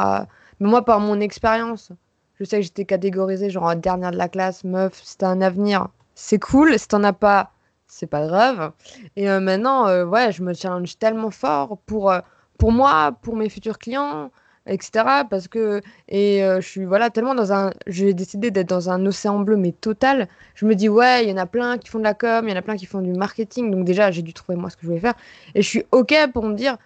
[0.59, 1.91] Mais moi, par mon expérience,
[2.39, 5.87] je sais que j'étais catégorisée genre dernière de la classe, meuf, c'était un avenir.
[6.15, 7.51] C'est cool, si t'en as pas,
[7.87, 8.71] c'est pas grave.
[9.15, 12.19] Et euh, maintenant, euh, ouais, je me challenge tellement fort pour, euh,
[12.57, 14.31] pour moi, pour mes futurs clients,
[14.67, 15.23] etc.
[15.29, 17.71] Parce que, et je suis voilà, tellement dans un.
[17.87, 20.27] J'ai décidé d'être dans un océan bleu, mais total.
[20.55, 22.51] Je me dis, ouais, il y en a plein qui font de la com, il
[22.51, 23.71] y en a plein qui font du marketing.
[23.71, 25.15] Donc, déjà, j'ai dû trouver moi ce que je voulais faire.
[25.53, 26.77] Et je suis OK pour me dire,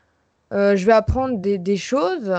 [0.51, 2.33] je vais apprendre des, des, choses,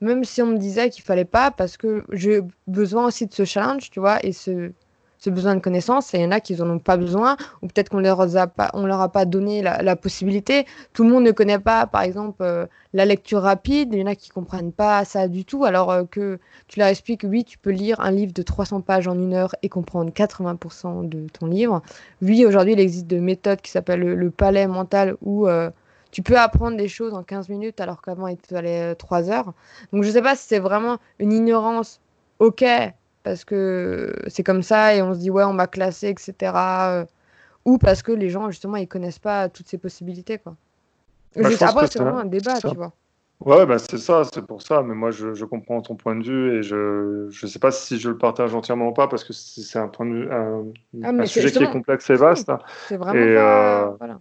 [0.00, 3.44] même si on me disait qu'il fallait pas, parce que j'ai besoin aussi de ce
[3.44, 4.72] challenge, tu vois, et ce
[5.20, 7.66] ce besoin de connaissances et il y en a qui n'en ont pas besoin ou
[7.66, 10.66] peut-être qu'on on leur a pas donné la, possibilité.
[10.94, 13.90] Tout le monde ne connaît pas par exemple euh, la lecture rapide.
[13.92, 15.64] Il y en a qui comprennent pas ça du tout.
[15.64, 19.08] Alors euh, que tu leur expliques oui tu peux lire un livre de 300 pages
[19.08, 21.82] en une heure et comprendre 80% de ton livre.
[22.22, 25.70] Oui aujourd'hui il existe de méthodes qui s'appellent le, palais mental où euh,
[26.12, 29.52] tu peux apprendre des choses en 15 minutes alors qu'avant il fallait 3 heures.
[29.92, 32.00] Donc je sais pas si c'est vraiment une ignorance,
[32.38, 32.64] ok,
[33.22, 37.04] parce que c'est comme ça et on se dit ouais on m'a classé etc euh,
[37.64, 40.56] ou parce que les gens justement ils connaissent pas toutes ces possibilités quoi
[41.36, 42.92] bah, après c'est vraiment un débat tu vois
[43.40, 46.24] ouais bah, c'est ça c'est pour ça mais moi je, je, comprends ton point de
[46.24, 49.32] vue et je je sais pas si je le partage entièrement ou pas parce que
[49.32, 52.50] c'est un point de vue un, ah, sujet qui est complexe et vaste
[52.88, 53.82] c'est vraiment et, pas...
[53.82, 54.20] Euh, voilà.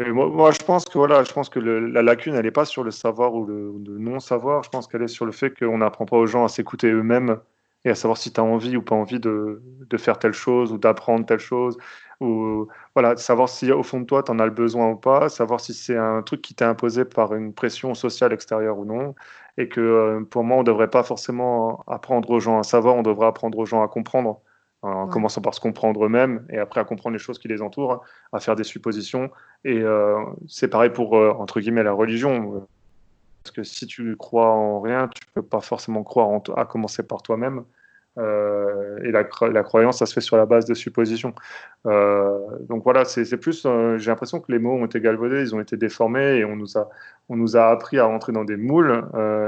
[0.00, 2.64] Et moi, moi, je pense que voilà, je pense que la lacune, elle n'est pas
[2.64, 4.62] sur le savoir ou le, le non-savoir.
[4.62, 7.40] Je pense qu'elle est sur le fait qu'on n'apprend pas aux gens à s'écouter eux-mêmes
[7.84, 10.72] et à savoir si tu as envie ou pas envie de, de faire telle chose
[10.72, 11.78] ou d'apprendre telle chose.
[12.20, 15.28] Ou voilà, savoir si au fond de toi, tu en as le besoin ou pas,
[15.28, 19.14] savoir si c'est un truc qui t'est imposé par une pression sociale extérieure ou non.
[19.56, 22.96] Et que euh, pour moi, on ne devrait pas forcément apprendre aux gens à savoir,
[22.96, 24.40] on devrait apprendre aux gens à comprendre
[24.82, 28.04] en commençant par se comprendre eux-mêmes et après à comprendre les choses qui les entourent,
[28.32, 29.30] à faire des suppositions.
[29.64, 32.66] Et euh, c'est pareil pour, euh, entre guillemets, la religion.
[33.42, 37.02] Parce que si tu crois en rien, tu peux pas forcément croire en à commencer
[37.02, 37.64] par toi-même.
[38.18, 41.34] Euh, et la, la, croyance, ça se fait sur la base de suppositions.
[41.86, 45.54] Euh, donc voilà, c'est plus, euh, j'ai l'impression que les mots ont été galvaudés, ils
[45.54, 46.88] ont été déformés et on nous a,
[47.28, 49.04] on nous a appris à rentrer dans des moules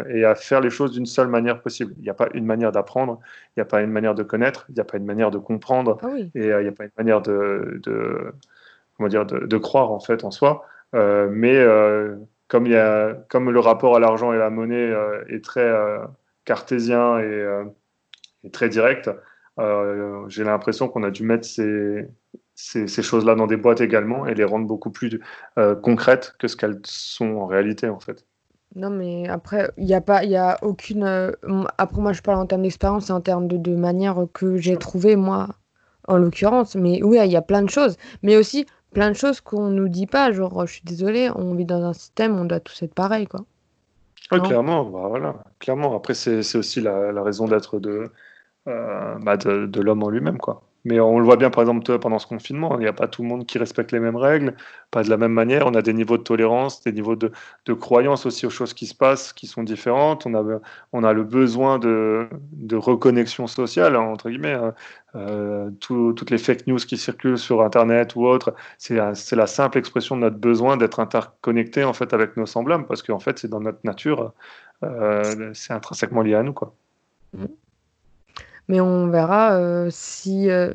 [0.09, 1.94] et à faire les choses d'une seule manière possible.
[1.98, 3.20] Il n'y a pas une manière d'apprendre,
[3.57, 5.38] il n'y a pas une manière de connaître, il n'y a pas une manière de
[5.38, 8.33] comprendre ah et il n'y a pas une manière de, de
[8.96, 10.64] comment dire, de, de, croire en fait en soi.
[10.92, 11.59] mais
[12.50, 15.64] comme, il y a, comme le rapport à l'argent et la monnaie euh, est très
[15.64, 16.00] euh,
[16.44, 17.64] cartésien euh,
[18.42, 19.08] et, très direct,
[20.28, 22.08] j'ai l'impression qu'on a dû mettre ces,
[22.54, 25.20] ces, choses-là dans des boîtes également et les rendre beaucoup plus
[25.82, 28.24] concrètes que ce qu'elles sont en réalité en fait.
[28.74, 31.04] Non, mais après, il n'y a pas, il a aucune.
[31.76, 34.78] après, moi, je parle en termes d'expérience et en termes de, de manière que j'ai
[34.78, 35.48] trouvé, moi,
[36.08, 36.74] en l'occurrence.
[36.74, 37.98] Mais oui, il y a plein de choses.
[38.22, 40.33] Mais aussi, plein de choses qu'on nous dit pas.
[40.33, 43.44] Genre, je suis désolée, on vit dans un système, on doit tous être pareil, quoi.
[44.33, 45.96] Oui, clairement, bah, voilà, clairement.
[45.96, 48.11] Après, c'est aussi la, la raison d'être de,
[48.68, 50.62] euh, bah, de, de l'homme en lui-même, quoi.
[50.87, 53.23] Mais on le voit bien, par exemple, pendant ce confinement, il n'y a pas tout
[53.23, 54.55] le monde qui respecte les mêmes règles,
[54.90, 55.66] pas de la même manière.
[55.66, 57.33] On a des niveaux de tolérance, des niveaux de,
[57.66, 60.25] de croyance aussi aux choses qui se passent, qui sont différentes.
[60.25, 60.61] On a,
[60.95, 64.55] on a le besoin de, de reconnexion sociale, hein, entre guillemets.
[64.55, 64.75] Hein.
[65.16, 70.16] Euh, toutes les fake news qui circulent sur Internet ou autres, c'est la simple expression
[70.16, 73.61] de notre besoin d'être interconnecté en fait avec nos semblables, parce qu'en fait, c'est dans
[73.61, 74.33] notre nature,
[74.83, 76.73] euh, c'est intrinsèquement lié à nous, quoi.
[77.35, 77.45] Mmh.
[78.70, 80.72] Mais on verra euh, si euh,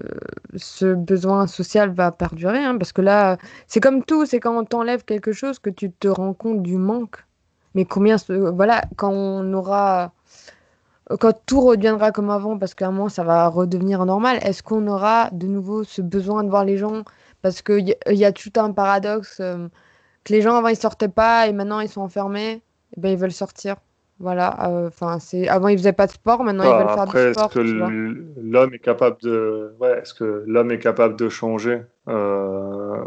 [0.57, 2.57] ce besoin social va perdurer.
[2.57, 5.89] Hein, parce que là, c'est comme tout, c'est quand on t'enlève quelque chose que tu
[5.93, 7.23] te rends compte du manque.
[7.73, 10.11] Mais combien, voilà, quand on aura,
[11.21, 14.87] quand tout redeviendra comme avant, parce qu'à un moment ça va redevenir normal, est-ce qu'on
[14.87, 17.03] aura de nouveau ce besoin de voir les gens?
[17.41, 19.69] Parce qu'il y, y, a tout un paradoxe euh,
[20.25, 22.61] que les gens avant ils sortaient pas et maintenant ils sont enfermés,
[22.97, 23.77] et ben ils veulent sortir.
[24.19, 27.33] Voilà, euh, enfin, c'est avant ils faisaient pas de sport, maintenant ils veulent faire du
[27.33, 27.45] sport.
[27.45, 33.03] Est-ce que l'homme est capable de, ouais, est-ce que l'homme est capable de changer euh,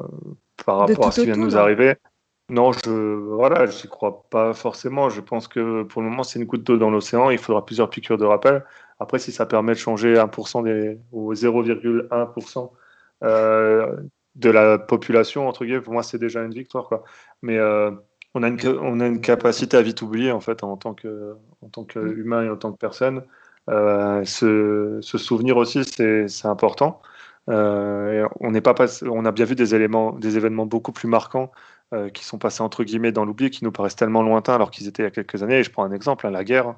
[0.67, 1.95] par rapport à ce qui vient de nous arriver?
[2.51, 5.09] Non, je, voilà, j'y crois pas forcément.
[5.11, 7.31] Je pense que pour le moment, c'est une goutte d'eau dans l'océan.
[7.31, 8.65] Il faudra plusieurs piqûres de rappel.
[9.01, 12.71] Après, si ça permet de changer 1% des, ou 0,1%
[13.23, 13.97] euh,
[14.35, 17.05] de la population, entre guillemets, pour moi, c'est déjà une victoire, quoi.
[17.43, 17.59] Mais
[18.35, 21.37] on a, une, on a une capacité à vite oublier en fait en tant que
[21.63, 23.23] en tant qu'humain et en tant que personne.
[23.69, 27.01] Euh, se, souvenir aussi, c'est important.
[27.51, 31.51] Euh, on n'est pas on a bien vu des éléments, des événements beaucoup plus marquants
[31.95, 34.87] euh, qui sont passés entre guillemets dans l'oubli, qui nous paraissent tellement lointains alors qu'ils
[34.89, 35.59] étaient il y a quelques années.
[35.59, 36.77] Et je prends un exemple, hein, la guerre,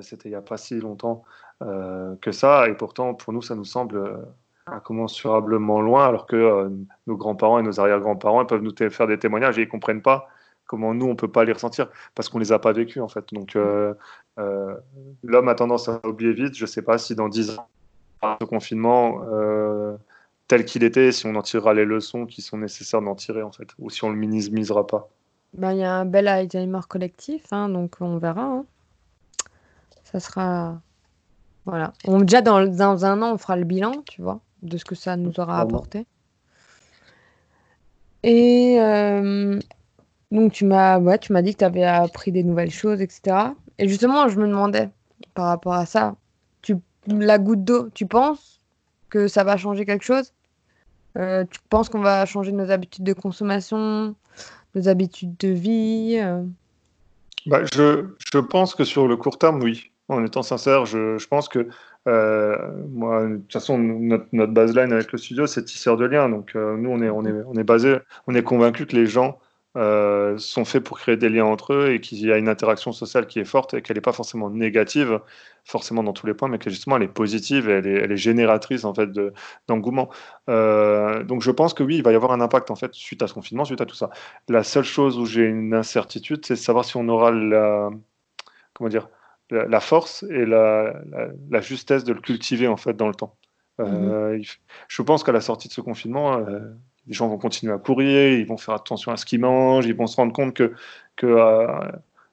[0.00, 1.24] c'était il n'y a pas si longtemps
[1.60, 4.24] que ça, et pourtant pour nous ça nous semble
[4.66, 6.70] incommensurablement loin, alors que
[7.06, 10.28] nos grands-parents et nos arrière-grands-parents peuvent nous faire des témoignages et ils comprennent pas
[10.66, 13.32] comment nous on peut pas les ressentir parce qu'on les a pas vécus en fait.
[13.32, 13.94] Donc euh,
[14.38, 14.74] euh,
[15.22, 16.56] l'homme a tendance à oublier vite.
[16.56, 17.68] Je sais pas si dans 10 ans,
[18.40, 19.96] ce confinement euh,
[20.48, 23.52] tel qu'il était, si on en tirera les leçons qui sont nécessaires d'en tirer en
[23.52, 25.08] fait, ou si on le minimisera pas.
[25.54, 28.42] Ben, il y a un bel Alzheimer collectif, hein, donc on verra.
[28.42, 28.64] Hein.
[30.02, 30.80] Ça sera.
[31.64, 31.92] Voilà.
[32.06, 34.96] On, déjà, dans, dans, un an, on fera le bilan, tu vois, de ce que
[34.96, 36.06] ça nous aura apporté.
[38.24, 38.76] Et
[40.34, 43.36] donc, tu m'as ouais, tu m'as dit que tu avais appris des nouvelles choses, etc.
[43.78, 44.90] Et justement, je me demandais,
[45.34, 46.16] par rapport à ça,
[46.60, 48.60] tu, la goutte d'eau, tu penses
[49.10, 50.32] que ça va changer quelque chose?
[51.16, 54.16] Euh, Tu penses qu'on va changer nos habitudes de consommation,
[54.74, 56.42] nos habitudes de vie euh?
[57.46, 59.92] bah, je, pense que sur le court terme, oui.
[60.08, 61.68] En étant sincère, je, pense que
[62.08, 66.28] euh, de toute façon, notre, notre baseline avec le studio, c'est tisseur de liens.
[66.28, 67.22] Donc, nous, on est, on
[68.26, 69.38] on est convaincu que les gens
[69.76, 72.92] euh, sont faits pour créer des liens entre eux et qu'il y a une interaction
[72.92, 75.20] sociale qui est forte et qu'elle n'est pas forcément négative,
[75.64, 78.12] forcément dans tous les points, mais que justement elle est positive et elle est, elle
[78.12, 79.10] est génératrice en fait
[79.66, 80.10] d'engouement.
[80.48, 83.22] Euh, donc je pense que oui, il va y avoir un impact en fait suite
[83.22, 84.10] à ce confinement, suite à tout ça.
[84.48, 87.90] La seule chose où j'ai une incertitude, c'est de savoir si on aura la
[88.74, 89.08] comment dire
[89.50, 90.94] la, force et la,
[91.50, 93.36] la, justesse de le cultiver en fait dans le temps.
[93.80, 94.42] Euh, mmh
[94.88, 96.44] je pense qu'à la sortie de ce confinement,
[97.06, 99.94] les gens vont continuer à courir, ils vont faire attention à ce qu'ils mangent, ils
[99.94, 100.72] vont se rendre compte que,
[101.16, 101.66] que euh,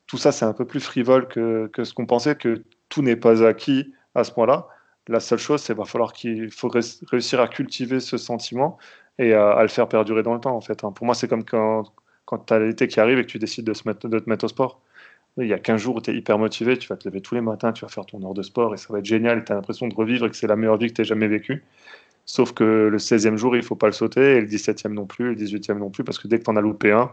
[0.08, 3.16] tout ça, c'est un peu plus frivole que, que ce qu'on pensait, que tout n'est
[3.16, 4.68] pas acquis à ce point-là.
[5.08, 8.78] La seule chose, c'est qu'il va falloir qu'il faut réussir à cultiver ce sentiment
[9.18, 10.84] et à, le faire perdurer dans le temps, en fait.
[10.84, 10.92] Hein.
[10.92, 11.84] Pour moi, c'est comme quand,
[12.26, 14.30] quand tu as l'été qui arrive et que tu décides de, se mettre, de te
[14.30, 14.82] mettre au sport.
[15.38, 17.36] Il y a 15 jours où tu es hyper motivé, tu vas te lever tous
[17.36, 19.44] les matins, tu vas faire ton heure de sport et ça va être génial et
[19.46, 21.64] tu as l'impression de revivre et que c'est la meilleure vie que tu jamais vécue.
[22.32, 25.06] Sauf que le 16e jour, il ne faut pas le sauter, et le 17e non
[25.06, 27.12] plus, et le 18e non plus, parce que dès que tu en as loupé un,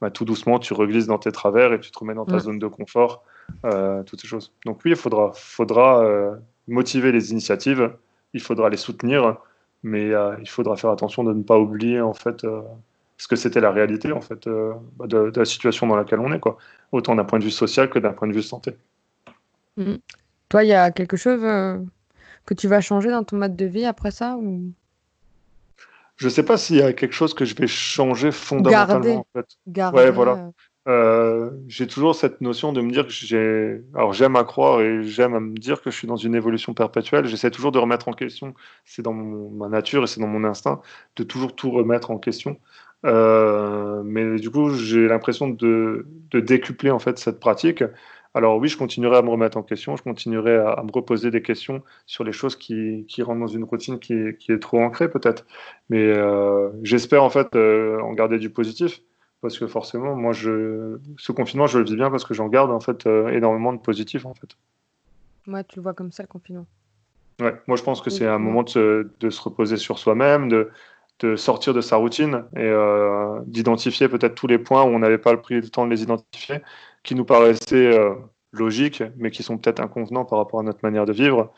[0.00, 2.58] bah, tout doucement, tu reglisses dans tes travers et tu te remets dans ta zone
[2.58, 3.22] de confort,
[3.64, 4.52] euh, toutes ces choses.
[4.64, 6.34] Donc oui, il faudra, faudra euh,
[6.66, 7.92] motiver les initiatives,
[8.32, 9.36] il faudra les soutenir,
[9.84, 12.44] mais euh, il faudra faire attention de ne pas oublier en fait
[13.18, 16.58] ce que c'était la réalité en fait de, la situation dans laquelle on est, quoi.
[16.90, 18.72] autant d'un point de vue social que d'un point de vue santé.
[19.76, 19.94] Mmh.
[20.48, 21.44] Toi, il y a quelque chose
[22.46, 24.72] que tu vas changer dans ton mode de vie après ça ou...
[26.16, 29.26] Je ne sais pas s'il y a quelque chose que je vais changer fondamentalement.
[29.66, 30.32] Garder, ouais, voilà.
[30.32, 30.50] Euh.
[30.88, 33.82] Euh, j'ai toujours cette notion de me dire que j'ai.
[33.94, 36.74] Alors j'aime à croire et j'aime à me dire que je suis dans une évolution
[36.74, 37.26] perpétuelle.
[37.26, 38.54] J'essaie toujours de remettre en question.
[38.84, 40.80] C'est dans ma nature et c'est dans mon instinct
[41.16, 42.58] de toujours tout remettre en question.
[43.04, 47.84] Euh, mais du coup, j'ai l'impression de, de, décupler en fait cette pratique
[48.36, 51.40] alors oui, je continuerai à me remettre en question, je continuerai à, me reposer des
[51.40, 55.46] questions sur les choses qui, rentrent dans une routine qui est, trop ancrée peut-être.
[55.88, 59.00] Mais euh, j'espère en fait euh, en garder du positif,
[59.40, 62.70] parce que forcément, moi, je, ce confinement, je le vis bien parce que j'en garde
[62.70, 64.58] en fait euh, énormément de positif en fait.
[65.46, 66.66] Moi, tu le vois comme ça le confinement.
[67.40, 68.70] Ouais, moi je pense que c'est un moment de
[69.30, 70.70] se, reposer sur soi-même, de,
[71.20, 72.72] de, sortir de sa routine et
[73.46, 76.60] d'identifier peut-être tous les points où on n'avait pas pris le temps de les identifier
[77.06, 78.14] qui nous paraissaient euh,
[78.52, 81.52] logiques, mais qui sont peut-être inconvenants par rapport à notre manière de vivre.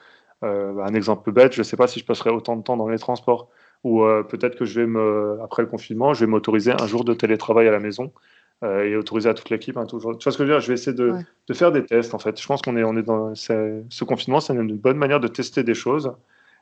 [0.44, 2.88] Euh, un exemple bête, je ne sais pas si je passerai autant de temps dans
[2.88, 3.48] les transports,
[3.82, 7.04] ou euh, peut-être que je vais me, après le confinement, je vais m'autoriser un jour
[7.04, 8.12] de télétravail à la maison
[8.64, 10.18] et autoriser à toute l'équipe un toujours.
[10.18, 10.60] Tu vois ce que je veux dire?
[10.60, 11.14] Je vais essayer de,
[11.46, 12.40] de, faire des tests en fait.
[12.40, 15.62] Je pense qu'on est, on est dans ce confinement, c'est une bonne manière de tester
[15.62, 16.12] des choses.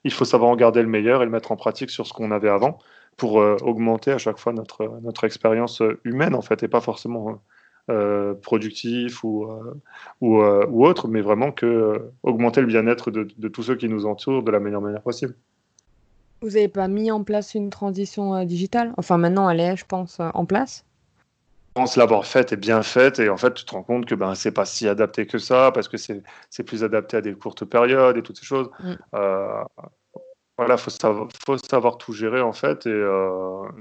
[0.06, 2.30] Il faut savoir en garder le meilleur et le mettre en pratique sur ce qu'on
[2.30, 2.78] avait avant
[3.16, 7.40] pour augmenter à chaque fois notre, notre expérience humaine en fait et pas forcément
[7.88, 9.80] euh, productif ou, euh,
[10.24, 14.06] euh, ou, autre, mais vraiment que augmenter le bien-être de, de, tous ceux qui nous
[14.06, 15.36] entourent de la meilleure manière possible.
[16.42, 18.92] Vous n'avez pas mis en place une transition digitale?
[18.96, 20.84] Enfin, maintenant, elle est, je pense, en place
[21.76, 24.14] Je pense l'avoir faite et bien faite, et en fait, tu te rends compte que
[24.14, 27.66] ben, c'est pas si adapté que ça, parce que c'est plus adapté à des courtes
[27.66, 28.70] périodes et toutes ces choses.
[28.80, 28.94] Mm.
[30.56, 33.06] voilà, il faut savoir, faut savoir tout gérer, en fait, et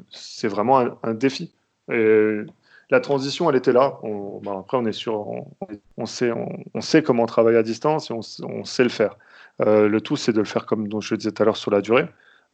[0.10, 1.54] c'est vraiment un, un, défi.
[1.90, 2.42] Et
[2.90, 4.00] la transition, elle était là.
[4.04, 5.28] Ben, après, on est sûr,
[5.98, 6.32] on, sait,
[6.74, 9.18] on, sait comment travailler à distance et on, sait le faire.
[9.62, 11.82] Euh, le tout, c'est de le faire comme je disais tout à l'heure sur la
[11.82, 12.08] durée.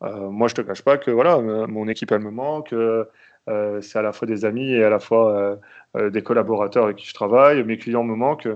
[0.04, 2.74] Euh, moi, je te cache pas que voilà, mon équipe, elle me manque.
[2.74, 3.06] Euh,
[3.48, 5.56] c'est à la fois des amis et à la fois euh,
[5.98, 7.64] euh, des collaborateurs avec qui je travaille.
[7.64, 8.50] Mes clients me manquent.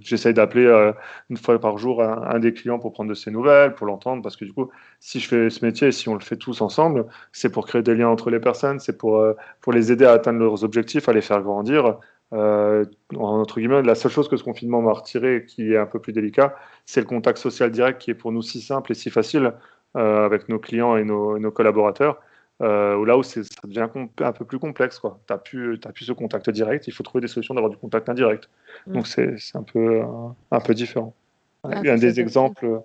[0.00, 0.92] J'essaye d'appeler
[1.30, 4.36] une fois par jour un, des clients pour prendre de ses nouvelles, pour l'entendre, parce
[4.36, 7.50] que du coup, si je fais ce métier, si on le fait tous ensemble, c'est
[7.50, 9.24] pour créer des liens entre les personnes, c'est pour,
[9.60, 11.98] pour les aider à atteindre leurs objectifs, à les faire grandir.
[12.34, 12.84] Euh,
[13.16, 16.12] entre guillemets, la seule chose que ce confinement m'a retiré, qui est un peu plus
[16.12, 16.54] délicat,
[16.86, 19.54] c'est le contact social direct qui est pour nous si simple et si facile
[19.96, 22.20] euh, avec nos clients et nos collaborateurs.
[22.60, 23.86] Euh, là où ça devient
[24.18, 25.00] un peu plus complexe.
[25.00, 28.08] Tu n'as plus, plus ce contact direct, il faut trouver des solutions d'avoir du contact
[28.08, 28.48] indirect.
[28.86, 28.92] Mm.
[28.94, 30.02] Donc c'est un peu,
[30.50, 31.14] un, peu différent.
[31.62, 32.82] Ah, un, des exemples,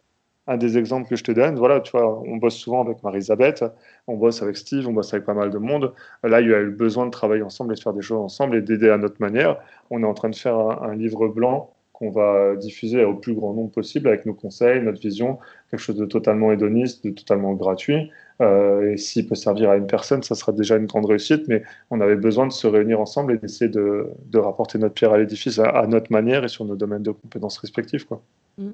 [0.47, 3.65] un des exemples que je te donne, voilà, tu vois, on bosse souvent avec Marie-Elisabeth,
[4.07, 5.93] on bosse avec Steve, on bosse avec pas mal de monde.
[6.23, 8.57] Là, il y a eu besoin de travailler ensemble et de faire des choses ensemble
[8.57, 9.57] et d'aider à notre manière.
[9.89, 13.53] On est en train de faire un, livre blanc qu'on va diffuser au plus grand
[13.53, 15.39] nombre possible avec nos conseils, notre vision,
[15.71, 18.11] quelque chose de totalement hédoniste, de totalement gratuit.
[18.41, 21.47] Euh, et s'il peut servir à une personne, ça sera déjà une grande réussite.
[21.47, 25.17] Mais on avait besoin de se réunir ensemble et d'essayer de, rapporter notre pierre à
[25.17, 28.03] l'édifice à, notre manière et sur nos domaines de compétences respectifs.
[28.03, 28.21] Quoi.
[28.57, 28.71] Mmh.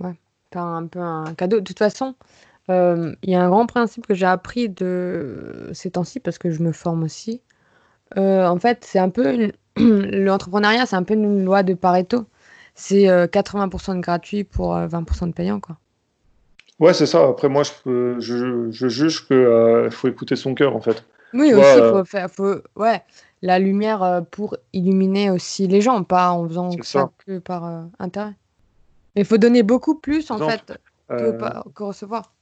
[0.00, 0.14] Ouais,
[0.52, 1.60] c'est un peu un cadeau.
[1.60, 2.14] De toute façon,
[2.68, 6.50] euh, il y a un grand principe que j'ai appris de ces temps-ci parce que
[6.50, 7.40] je me forme aussi.
[8.16, 12.26] Euh, en fait, c'est un peu l'entrepreneuriat, c'est un peu une loi de Pareto.
[12.80, 15.76] C'est 80% de gratuit pour 20% de payant, quoi.
[16.78, 17.26] Ouais, c'est ça.
[17.28, 21.04] Après, moi, je, je, je juge qu'il euh, faut écouter son cœur, en fait.
[21.34, 23.02] Oui, aussi, il euh, faut faire faut, ouais,
[23.42, 28.34] la lumière euh, pour illuminer aussi les gens, pas en faisant ça, que par intérêt.
[29.14, 32.32] Mais il faut donner beaucoup plus, en fait, que recevoir.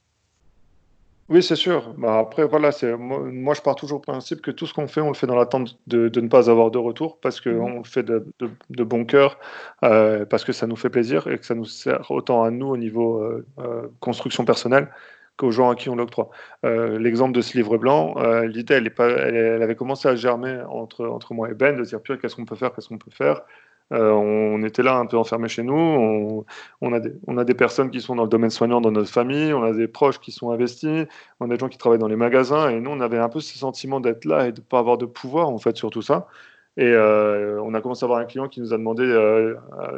[1.29, 1.93] Oui, c'est sûr.
[1.97, 5.01] Bah, après, voilà, c'est moi, je pars toujours du principe que tout ce qu'on fait,
[5.01, 7.77] on le fait dans l'attente de, de ne pas avoir de retour, parce qu'on mmh.
[7.79, 8.25] le fait de,
[8.69, 9.37] de, bon cœur,
[9.83, 12.67] euh, parce que ça nous fait plaisir et que ça nous sert autant à nous
[12.67, 14.89] au niveau euh, euh, construction personnelle
[15.35, 16.29] qu'aux gens à qui on l'octroie.
[16.63, 21.51] L'exemple de ce livre blanc, l'idée, elle, elle, avait commencé à germer entre, entre moi
[21.51, 23.41] et Ben, de dire, qu'est-ce qu'on peut faire, qu'est-ce qu'on peut faire?
[23.93, 26.45] Euh, on était là un peu enfermés chez nous.
[26.81, 29.53] On, a des, personnes qui sont dans le domaine soignant dans notre famille.
[29.53, 31.05] On a des proches qui sont investis.
[31.39, 32.69] On a des gens qui travaillent dans les magasins.
[32.69, 34.97] Et nous, on avait un peu ce sentiment d'être là et de ne pas avoir
[34.97, 36.27] de pouvoir en fait sur tout ça.
[36.77, 39.55] Et euh, on a commencé à avoir un client qui nous a demandé euh,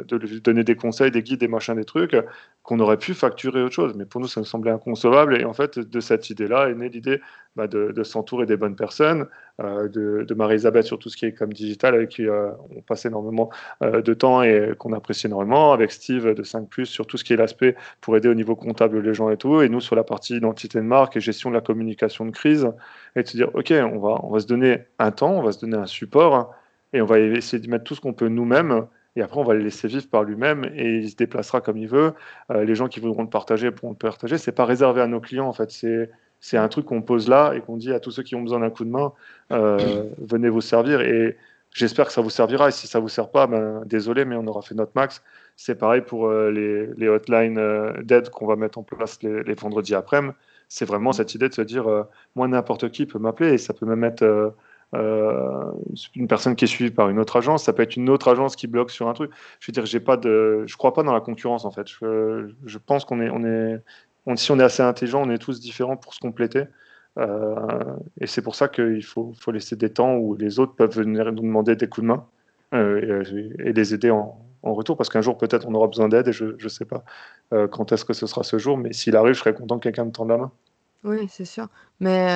[0.08, 2.16] de lui donner des conseils, des guides, des machins, des trucs
[2.62, 3.94] qu'on aurait pu facturer autre chose.
[3.96, 5.38] Mais pour nous, ça nous semblait inconcevable.
[5.38, 7.20] Et en fait, de cette idée-là est née l'idée
[7.54, 9.26] bah, de, s'entourer des bonnes personnes,
[9.60, 13.50] euh, de, Marie-Elisabeth sur tout ce qui est comme digital, avec qui on passe énormément
[13.82, 17.36] de temps et qu'on apprécie énormément, avec Steve de 5⁇ sur tout ce qui est
[17.36, 20.36] l'aspect pour aider au niveau comptable les gens et tout, et nous sur la partie
[20.36, 22.70] identité de marque et gestion de la communication de crise,
[23.16, 25.52] et de se dire, OK, on va, on va se donner un temps, on va
[25.52, 26.54] se donner un support
[26.92, 28.86] et on va essayer d'y mettre tout ce qu'on peut nous-mêmes.
[29.16, 31.88] Et après, on va le laisser vivre par lui-même et il se déplacera comme il
[31.88, 32.14] veut.
[32.50, 34.38] Euh, les gens qui voudront le partager pourront le partager.
[34.38, 35.70] C'est pas réservé à nos clients, en fait.
[35.70, 38.42] C'est, c'est un truc qu'on pose là et qu'on dit à tous ceux qui ont
[38.42, 39.12] besoin d'un coup de main,
[39.52, 41.00] euh, venez vous servir.
[41.00, 41.36] Et
[41.70, 42.68] j'espère que ça vous servira.
[42.68, 45.22] Et si ça vous sert pas, ben, désolé, mais on aura fait notre max.
[45.56, 47.60] C'est pareil pour euh, les, les, hotlines
[48.02, 50.34] d'aide qu'on va mettre en place les, les vendredis après-midi.
[50.68, 51.86] C'est vraiment cette idée de se dire,
[52.36, 54.54] moi, n'importe qui peut m'appeler et ça peut même être
[54.94, 55.70] euh,
[56.16, 58.56] une personne qui est suivie par une autre agence, ça peut être une autre agence
[58.56, 59.30] qui bloque sur un truc.
[59.60, 61.86] Je veux dire, j'ai pas de, je crois pas dans la concurrence en fait.
[61.86, 63.80] Je, je pense qu'on est, on est,
[64.26, 66.64] on, si on est assez intelligent, on est tous différents pour se compléter.
[67.18, 70.94] Euh, et c'est pour ça qu'il faut, faut, laisser des temps où les autres peuvent
[70.94, 72.26] venir nous demander des coups de main
[72.72, 73.24] euh,
[73.58, 76.32] et, les aider en, en retour, parce qu'un jour peut-être on aura besoin d'aide et
[76.32, 77.04] je ne sais pas
[77.70, 80.04] quand est-ce que ce sera ce jour, mais s'il arrive, je serais content que quelqu'un
[80.04, 80.52] me tende la main.
[81.02, 81.66] Oui, c'est sûr.
[81.98, 82.28] Mais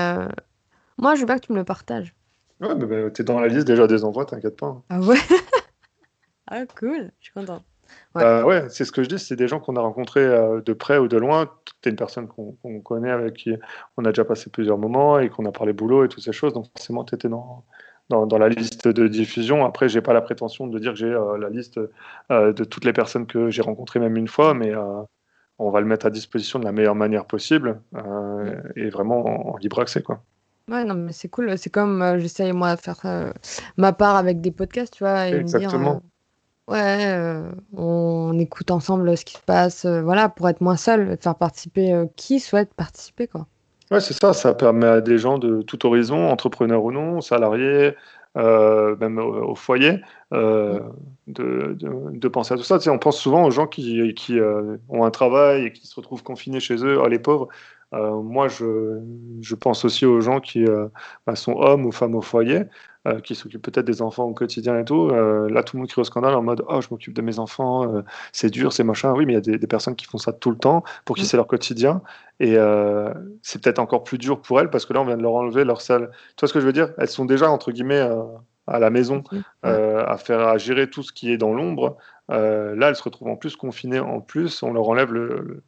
[0.98, 2.14] moi, je veux pas que tu me le partages.
[2.60, 4.66] Ouais, mais bah, t'es dans la liste déjà des envois, t'inquiète pas.
[4.66, 4.82] Hein.
[4.88, 5.18] Ah ouais?
[6.46, 7.64] Ah cool, je suis content.
[8.14, 10.60] Ouais, bah, ouais c'est ce que je dis, c'est des gens qu'on a rencontrés euh,
[10.60, 11.50] de près ou de loin.
[11.82, 13.54] T'es une personne qu'on connaît, avec qui
[13.96, 16.52] on a déjà passé plusieurs moments et qu'on a parlé boulot et toutes ces choses.
[16.52, 17.64] Donc forcément, t'étais dans,
[18.10, 19.64] dans, dans, la liste de diffusion.
[19.64, 21.80] Après, j'ai pas la prétention de dire que j'ai euh, la liste
[22.30, 24.72] euh, de toutes les personnes que j'ai rencontrées même une fois, mais
[25.58, 27.80] on va le mettre à disposition de la meilleure manière possible
[28.76, 30.20] et vraiment en libre accès, quoi.
[30.68, 31.56] Ouais, non, mais c'est cool.
[31.58, 33.32] C'est comme euh, j'essaye, moi, de faire euh,
[33.76, 35.78] ma part avec des podcasts, tu vois, et me dire,
[36.68, 36.76] Exactement.
[36.76, 41.34] Euh, ouais, on écoute ensemble ce qui se passe, voilà, pour être moins seul, faire
[41.34, 43.46] participer qui souhaite participer, quoi.
[43.90, 47.94] Ouais, c'est ça, ça permet à des gens de tout horizon, entrepreneurs ou non, salariés,
[48.34, 50.00] même au, foyer,
[50.32, 50.82] de,
[51.26, 52.78] de, penser à tout ça.
[52.78, 54.38] Tu sais, on pense souvent aux gens qui, qui
[54.88, 56.98] ont un travail et qui se retrouvent confinés chez eux.
[56.98, 57.48] Oh, les pauvres,
[57.94, 59.00] euh, moi, je,
[59.40, 60.88] je, pense aussi aux gens qui euh,
[61.26, 62.64] bah, sont hommes ou femmes au foyer,
[63.06, 65.08] euh, qui s'occupent peut-être des enfants au quotidien et tout.
[65.08, 68.02] là, tout le monde crie au scandale en mode Oh, je m'occupe de mes enfants,
[68.32, 69.12] c'est dur, c'est machin.
[69.12, 71.22] Oui, mais il y a des, personnes qui font ça tout le temps, pour qui
[71.22, 71.26] mm.
[71.26, 72.02] c'est leur quotidien.
[72.40, 72.56] Et
[73.42, 75.64] c'est peut-être encore plus dur pour elles parce que là, on vient de leur enlever
[75.64, 76.10] leur salle.
[76.36, 76.90] Tu vois ce que je veux dire?
[76.98, 78.08] Elles sont déjà, entre guillemets,
[78.66, 79.22] à la maison,
[79.62, 81.96] à, faire, à gérer tout ce qui est dans l'ombre.
[82.28, 84.62] là, elles se retrouvent en plus confinées en plus.
[84.62, 85.62] On leur enlève le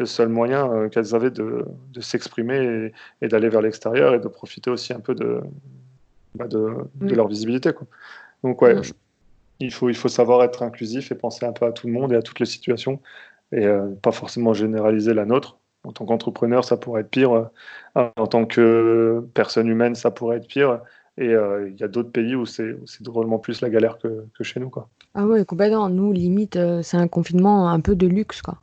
[0.00, 1.64] le seul moyen euh, qu'elles avaient de,
[2.00, 5.40] s'exprimer et, d'aller vers l'extérieur et de profiter aussi un peu de,
[6.34, 7.72] bah, de, leur visibilité.
[7.72, 7.86] Quoi.
[8.42, 8.82] Donc ouais, mm.
[9.60, 12.12] il, faut, il faut savoir être inclusif et penser un peu à tout le monde
[12.12, 13.00] et à toutes les situations
[13.52, 15.58] et euh, pas forcément généraliser la nôtre.
[15.82, 17.32] En tant qu'entrepreneur, ça pourrait être pire.
[17.96, 20.80] Euh, en tant que personne humaine, ça pourrait être pire.
[21.18, 24.58] Et il y a d'autres pays où c'est drôlement plus la galère que, que, chez
[24.58, 24.70] nous.
[24.70, 24.88] Quoi.
[25.14, 25.90] Ah ouais, complètement.
[25.90, 28.40] Nous, limite, c'est un confinement un peu de luxe.
[28.40, 28.58] Quoi.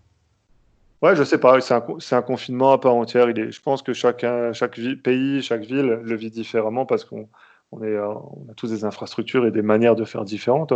[1.04, 3.30] Ouais, je sais pas, c'est un, un, confinement à part entière.
[3.30, 7.30] Il est, je pense que chacun, chaque pays, chaque ville le vit différemment parce qu'on
[7.72, 10.74] on, est, on a tous des infrastructures et des manières de faire différentes.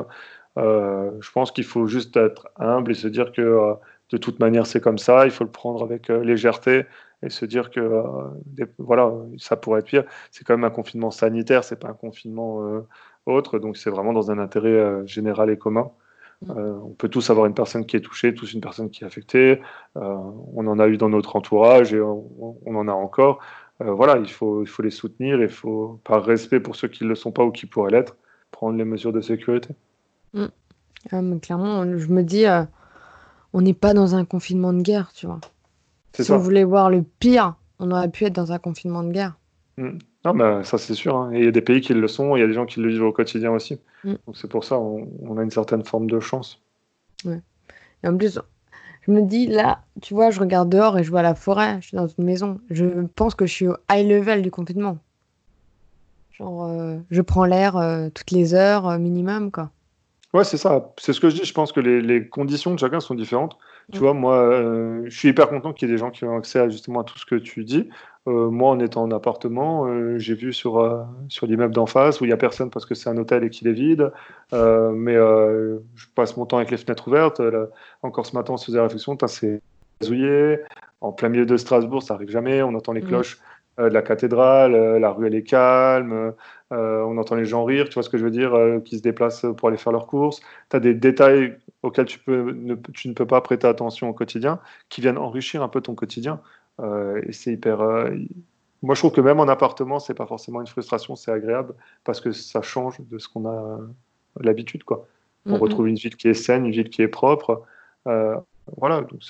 [0.57, 3.75] je pense qu'il faut juste être humble et se dire que
[4.09, 6.85] de toute manière, c'est comme ça, il faut le prendre avec légèreté
[7.23, 8.03] et se dire que
[8.77, 10.03] voilà, ça pourrait être pire.
[10.31, 12.83] C'est quand même un confinement sanitaire, c'est pas un confinement
[13.25, 15.91] autre, donc c'est vraiment dans un intérêt général et commun.
[16.41, 16.51] Mm.
[16.51, 19.07] Euh, on peut tous avoir une personne qui est touchée, tous une personne qui est
[19.07, 19.61] affectée.
[19.97, 20.15] Euh,
[20.53, 23.39] on en a eu dans notre entourage et on, en a encore.
[23.82, 25.41] Euh, voilà, il faut, il faut les soutenir.
[25.41, 28.15] Il faut, par respect pour ceux qui ne le sont pas ou qui pourraient l'être,
[28.51, 29.69] prendre les mesures de sécurité.
[30.34, 30.45] Mm.
[31.11, 32.45] Ah, clairement, je me dis,
[33.53, 35.39] on n'est pas dans un confinement de guerre, tu vois.
[36.13, 39.38] Si on voulait voir le pire, on aurait pu être dans un confinement de guerre.
[39.77, 39.97] Mm.
[40.23, 41.15] Non, bah, ça c'est sûr.
[41.15, 41.32] Hein.
[41.34, 42.79] Et il y a des pays qui le sont, il y a des gens qui
[42.79, 43.79] le vivent au quotidien aussi.
[44.03, 44.13] Mm.
[44.25, 46.61] Donc c'est pour ça, on, a une certaine forme de chance.
[47.25, 47.41] Ouais.
[48.03, 48.39] Et en plus,
[49.01, 51.87] je me dis, là, tu vois, je regarde dehors et je vois la forêt, je
[51.87, 52.59] suis dans une maison.
[52.69, 52.85] Je
[53.15, 54.97] pense que je suis au high level du confinement.
[56.31, 59.71] Genre, euh, je prends l'air euh, toutes les heures euh, minimum, quoi.
[60.34, 60.93] Ouais, c'est ça.
[60.97, 61.45] C'est ce que je dis.
[61.45, 63.57] Je pense que les, les conditions de chacun sont différentes.
[63.91, 66.38] Tu vois, moi, euh, je suis hyper content qu'il y ait des gens qui ont
[66.38, 67.89] accès à justement à tout ce que tu dis.
[68.27, 72.25] Euh, moi, en étant en appartement, euh, j'ai vu sur, sur l'immeuble d'en face où
[72.25, 74.11] il n'y a personne parce que c'est un hôtel et qu'il est vide.
[74.53, 77.41] mais je passe mon temps avec les fenêtres ouvertes.
[78.01, 79.61] encore ce matin, on se faisait la réflexion, c'est
[80.03, 80.59] zouillé.
[81.01, 82.61] En plein milieu de Strasbourg, ça arrive jamais.
[82.61, 83.23] On entend les mmh.
[83.76, 86.34] Cloches de la cathédrale, la rue elle est calme,
[86.72, 88.53] on entend les gens rire, tu vois ce que je veux dire,
[88.86, 90.41] qui se déplacent pour aller faire leurs courses.
[90.69, 94.13] Tu as des détails auxquels tu, peux, ne, tu ne peux pas prêter attention au
[94.13, 94.59] quotidien,
[94.89, 96.41] qui viennent enrichir un peu ton quotidien.
[96.80, 97.82] Euh, et c'est hyper.
[97.82, 98.15] Euh,
[98.82, 102.19] moi, je trouve que même en appartement, c'est pas forcément une frustration, c'est agréable parce
[102.22, 103.80] que ça change de ce qu'on a
[104.39, 105.07] l'habitude, quoi.
[105.47, 107.63] On retrouve une ville qui est saine, une ville qui est propre.
[108.07, 108.38] Euh,
[108.78, 109.22] voilà, donc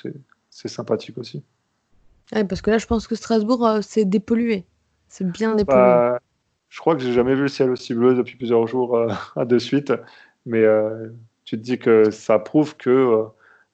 [0.49, 1.41] c'est sympathique aussi.
[2.31, 4.65] Parce que là, je pense que Strasbourg, c'est dépollué.
[5.09, 5.81] C'est bien dépollué.
[5.81, 6.19] Bah,
[6.69, 8.97] je crois que j'ai jamais vu le ciel aussi bleu depuis plusieurs jours
[9.35, 9.93] à de suite.
[10.45, 10.65] Mais
[11.51, 13.23] tu te dis que ça prouve que euh,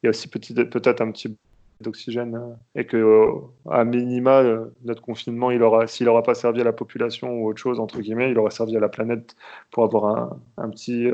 [0.04, 1.38] y a aussi peut-être un petit
[1.80, 3.34] d'oxygène euh, et que euh,
[3.70, 4.42] à minima
[4.84, 8.00] notre confinement il aura s'il n'aura pas servi à la population ou autre chose entre
[8.00, 9.36] guillemets il aura servi à la planète
[9.70, 11.08] pour avoir un, un petit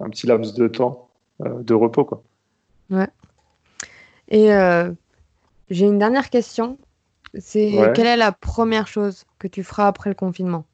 [0.00, 1.08] un petit laps de temps
[1.40, 2.22] de repos quoi
[2.90, 3.08] ouais
[4.28, 4.50] et
[5.70, 6.78] j'ai une dernière question
[7.34, 10.64] c'est quelle est la première chose que tu feras après le confinement?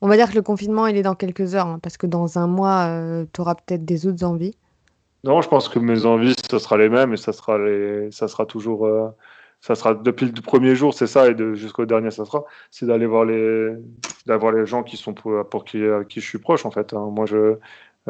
[0.00, 2.38] On va dire que le confinement, il est dans quelques heures, hein, parce que dans
[2.38, 4.56] un mois, euh, tu auras peut-être des autres envies.
[5.24, 8.10] Non, je pense que mes envies, ce sera les mêmes et ça sera, les...
[8.12, 8.86] ça sera toujours.
[8.86, 9.08] Euh,
[9.62, 12.44] ça sera depuis le premier jour, c'est ça, et de, jusqu'au dernier, ça sera.
[12.70, 13.72] C'est d'aller voir les,
[14.26, 16.92] d'avoir les gens qui sont pour, pour qui, qui je suis proche, en fait.
[16.92, 17.08] Hein.
[17.10, 17.56] Moi, je,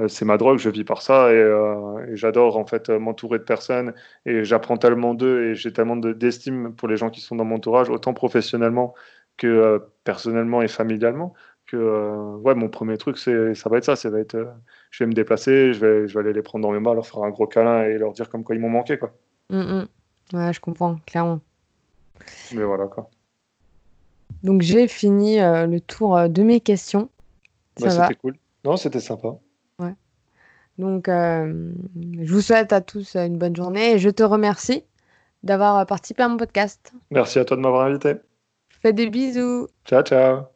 [0.09, 3.95] c'est ma drogue, je vis par ça et, et j'adore en fait m'entourer de personnes
[4.27, 7.57] et j'apprends tellement d'eux et j'ai tellement d'estime pour les gens qui sont dans mon
[7.57, 8.95] entourage, autant professionnellement
[9.37, 11.35] que personnellement et familialement
[11.67, 13.97] que euh, ouais, mon premier truc, c'est, ça va être ça.
[13.97, 14.47] ça va être, euh,
[14.91, 17.07] je vais me déplacer, je vais, je vais aller les prendre dans mes mains, leur
[17.07, 18.99] faire un gros câlin et leur dire comme quoi ils m'ont manqué.
[18.99, 19.13] Quoi.
[19.51, 19.89] Mm, mm.
[20.33, 21.41] Ouais, je comprends, clairement.
[22.55, 23.11] Mais voilà quoi.
[24.43, 27.11] Donc j'ai fini euh, le tour de mes questions.
[27.81, 28.37] Bah, c'était cool.
[28.65, 29.37] Non, c'était sympa.
[30.79, 34.85] Donc je vous souhaite à tous une bonne journée et je te remercie
[35.43, 36.93] d'avoir participé à mon podcast.
[37.11, 38.15] Merci à toi de m'avoir invité.
[38.83, 39.69] Fais des bisous.
[39.85, 40.56] Ciao, ciao.